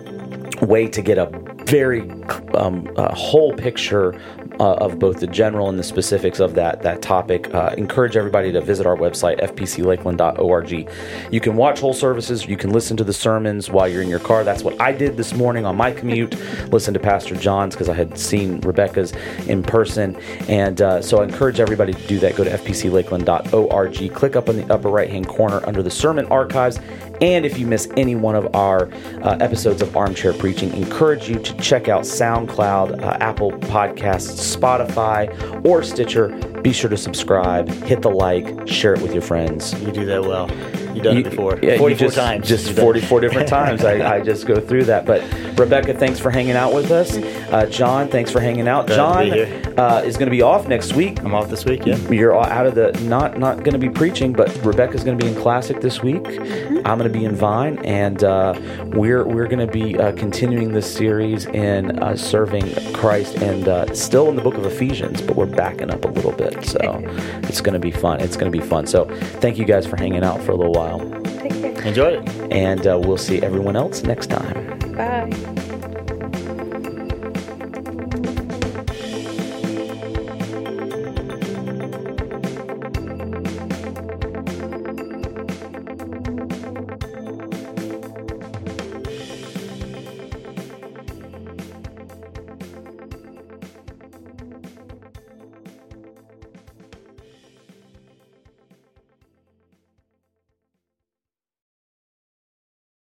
way 0.62 0.88
to 0.88 1.02
get 1.02 1.18
a 1.18 1.26
very 1.66 2.10
um, 2.54 2.88
uh, 2.96 3.14
whole 3.14 3.52
picture 3.52 4.18
uh, 4.60 4.74
of 4.74 4.98
both 4.98 5.20
the 5.20 5.26
general 5.26 5.68
and 5.68 5.78
the 5.78 5.84
specifics 5.84 6.40
of 6.40 6.54
that 6.54 6.82
that 6.82 7.02
topic. 7.02 7.52
Uh, 7.54 7.74
encourage 7.76 8.16
everybody 8.16 8.52
to 8.52 8.60
visit 8.60 8.86
our 8.86 8.96
website 8.96 9.40
fpclakeland.org. 9.40 10.88
You 11.32 11.40
can 11.40 11.56
watch 11.56 11.80
whole 11.80 11.94
services. 11.94 12.46
You 12.46 12.56
can 12.56 12.70
listen 12.70 12.96
to 12.96 13.04
the 13.04 13.12
sermons 13.12 13.70
while 13.70 13.88
you're 13.88 14.02
in 14.02 14.08
your 14.08 14.18
car. 14.20 14.44
That's 14.44 14.62
what 14.62 14.80
I 14.80 14.92
did 14.92 15.16
this 15.16 15.34
morning 15.34 15.64
on 15.64 15.76
my 15.76 15.92
commute. 15.92 16.34
listen 16.70 16.94
to 16.94 17.00
Pastor 17.00 17.36
John's 17.36 17.74
because 17.74 17.88
I 17.88 17.94
had 17.94 18.18
seen 18.18 18.60
Rebecca's 18.60 19.12
in 19.46 19.62
person, 19.62 20.16
and 20.48 20.80
uh, 20.80 21.02
so 21.02 21.20
I 21.20 21.24
encourage 21.24 21.60
everybody 21.60 21.92
to 21.92 22.06
do 22.06 22.18
that. 22.20 22.36
Go 22.36 22.44
to 22.44 22.50
fpclakeland.org. 22.50 24.14
Click 24.14 24.36
up 24.36 24.48
in 24.48 24.56
the 24.56 24.72
upper 24.72 24.88
right 24.88 25.10
hand 25.10 25.28
corner 25.28 25.60
under 25.66 25.82
the 25.82 25.90
sermon 25.90 26.26
archives. 26.26 26.78
And 27.20 27.46
if 27.46 27.58
you 27.58 27.66
miss 27.66 27.88
any 27.96 28.14
one 28.14 28.34
of 28.34 28.54
our 28.54 28.90
uh, 29.22 29.36
episodes 29.40 29.80
of 29.82 29.96
Armchair 29.96 30.32
Preaching, 30.34 30.72
encourage 30.74 31.28
you 31.28 31.38
to 31.38 31.54
check 31.56 31.88
out 31.88 32.02
SoundCloud, 32.02 33.02
uh, 33.02 33.16
Apple 33.20 33.52
Podcasts, 33.52 34.56
Spotify, 34.56 35.64
or 35.64 35.82
Stitcher. 35.82 36.28
Be 36.62 36.72
sure 36.72 36.90
to 36.90 36.96
subscribe, 36.96 37.68
hit 37.84 38.02
the 38.02 38.10
like, 38.10 38.66
share 38.68 38.94
it 38.94 39.00
with 39.02 39.12
your 39.12 39.22
friends. 39.22 39.72
You 39.82 39.92
do 39.92 40.04
that 40.06 40.22
well. 40.22 40.50
You've 40.94 41.04
done 41.04 41.14
You- 41.16 41.20
it 41.20 41.30
before. 41.30 41.58
yeah, 41.62 41.76
44 41.78 42.06
just, 42.08 42.16
times. 42.16 42.48
Just 42.48 42.66
You've 42.66 42.76
done 42.76 42.84
it. 42.96 43.04
44 43.04 43.20
different 43.20 43.48
times. 43.48 43.84
I, 43.84 44.16
I 44.16 44.20
just 44.20 44.46
go 44.46 44.60
through 44.60 44.84
that. 44.84 45.04
But 45.06 45.22
Rebecca, 45.56 45.94
thanks 45.94 46.18
for 46.18 46.30
hanging 46.30 46.52
out 46.52 46.74
with 46.74 46.90
us. 46.90 47.16
Uh, 47.16 47.66
John, 47.66 48.08
thanks 48.08 48.30
for 48.30 48.40
hanging 48.40 48.68
out. 48.68 48.86
Glad 48.86 48.96
John 48.96 49.30
be 49.30 49.76
uh, 49.76 50.02
is 50.02 50.16
going 50.16 50.26
to 50.26 50.30
be 50.30 50.42
off 50.42 50.68
next 50.68 50.94
week. 50.94 51.20
I'm 51.20 51.34
off 51.34 51.48
this 51.48 51.64
week, 51.64 51.86
yeah. 51.86 51.96
You're 52.10 52.34
all 52.34 52.44
out 52.44 52.66
of 52.66 52.74
the 52.74 52.92
not 53.04 53.38
not 53.38 53.58
going 53.58 53.72
to 53.72 53.78
be 53.78 53.88
preaching, 53.88 54.32
but 54.32 54.54
Rebecca's 54.64 55.02
going 55.02 55.18
to 55.18 55.24
be 55.24 55.30
in 55.30 55.40
classic 55.40 55.80
this 55.80 56.02
week. 56.02 56.22
Mm-hmm. 56.24 56.86
I'm 56.86 56.98
going 56.98 57.10
to 57.10 57.18
be 57.18 57.24
in 57.24 57.34
Vine, 57.34 57.78
and 57.84 58.22
uh, 58.22 58.58
we're 58.86 59.24
we're 59.24 59.46
going 59.46 59.66
to 59.66 59.72
be 59.72 59.98
uh, 59.98 60.12
continuing 60.12 60.72
this 60.72 60.92
series 60.92 61.46
in 61.46 61.98
uh, 62.02 62.16
serving 62.16 62.92
Christ, 62.92 63.36
and 63.36 63.66
uh, 63.68 63.94
still 63.94 64.28
in 64.28 64.36
the 64.36 64.42
book 64.42 64.54
of 64.54 64.66
Ephesians, 64.66 65.22
but 65.22 65.36
we're 65.36 65.46
backing 65.46 65.90
up 65.90 66.04
a 66.04 66.08
little 66.08 66.32
bit. 66.32 66.64
So 66.64 66.78
it's 67.44 67.60
going 67.60 67.74
to 67.74 67.80
be 67.80 67.90
fun. 67.90 68.20
It's 68.20 68.36
going 68.36 68.52
to 68.52 68.56
be 68.56 68.64
fun. 68.64 68.86
So 68.86 69.06
thank 69.40 69.58
you 69.58 69.64
guys 69.64 69.86
for 69.86 69.96
hanging 69.96 70.22
out 70.22 70.40
for 70.42 70.52
a 70.52 70.56
little 70.56 70.74
while, 70.74 71.00
Take 71.40 71.52
care. 71.52 71.82
Enjoyed 71.86 72.14
it. 72.14 72.52
and 72.52 72.86
uh, 72.86 72.98
we'll 72.98 73.16
see 73.16 73.42
everyone 73.42 73.76
else 73.76 74.02
next 74.02 74.26
time. 74.28 74.75
Bye. 74.96 75.65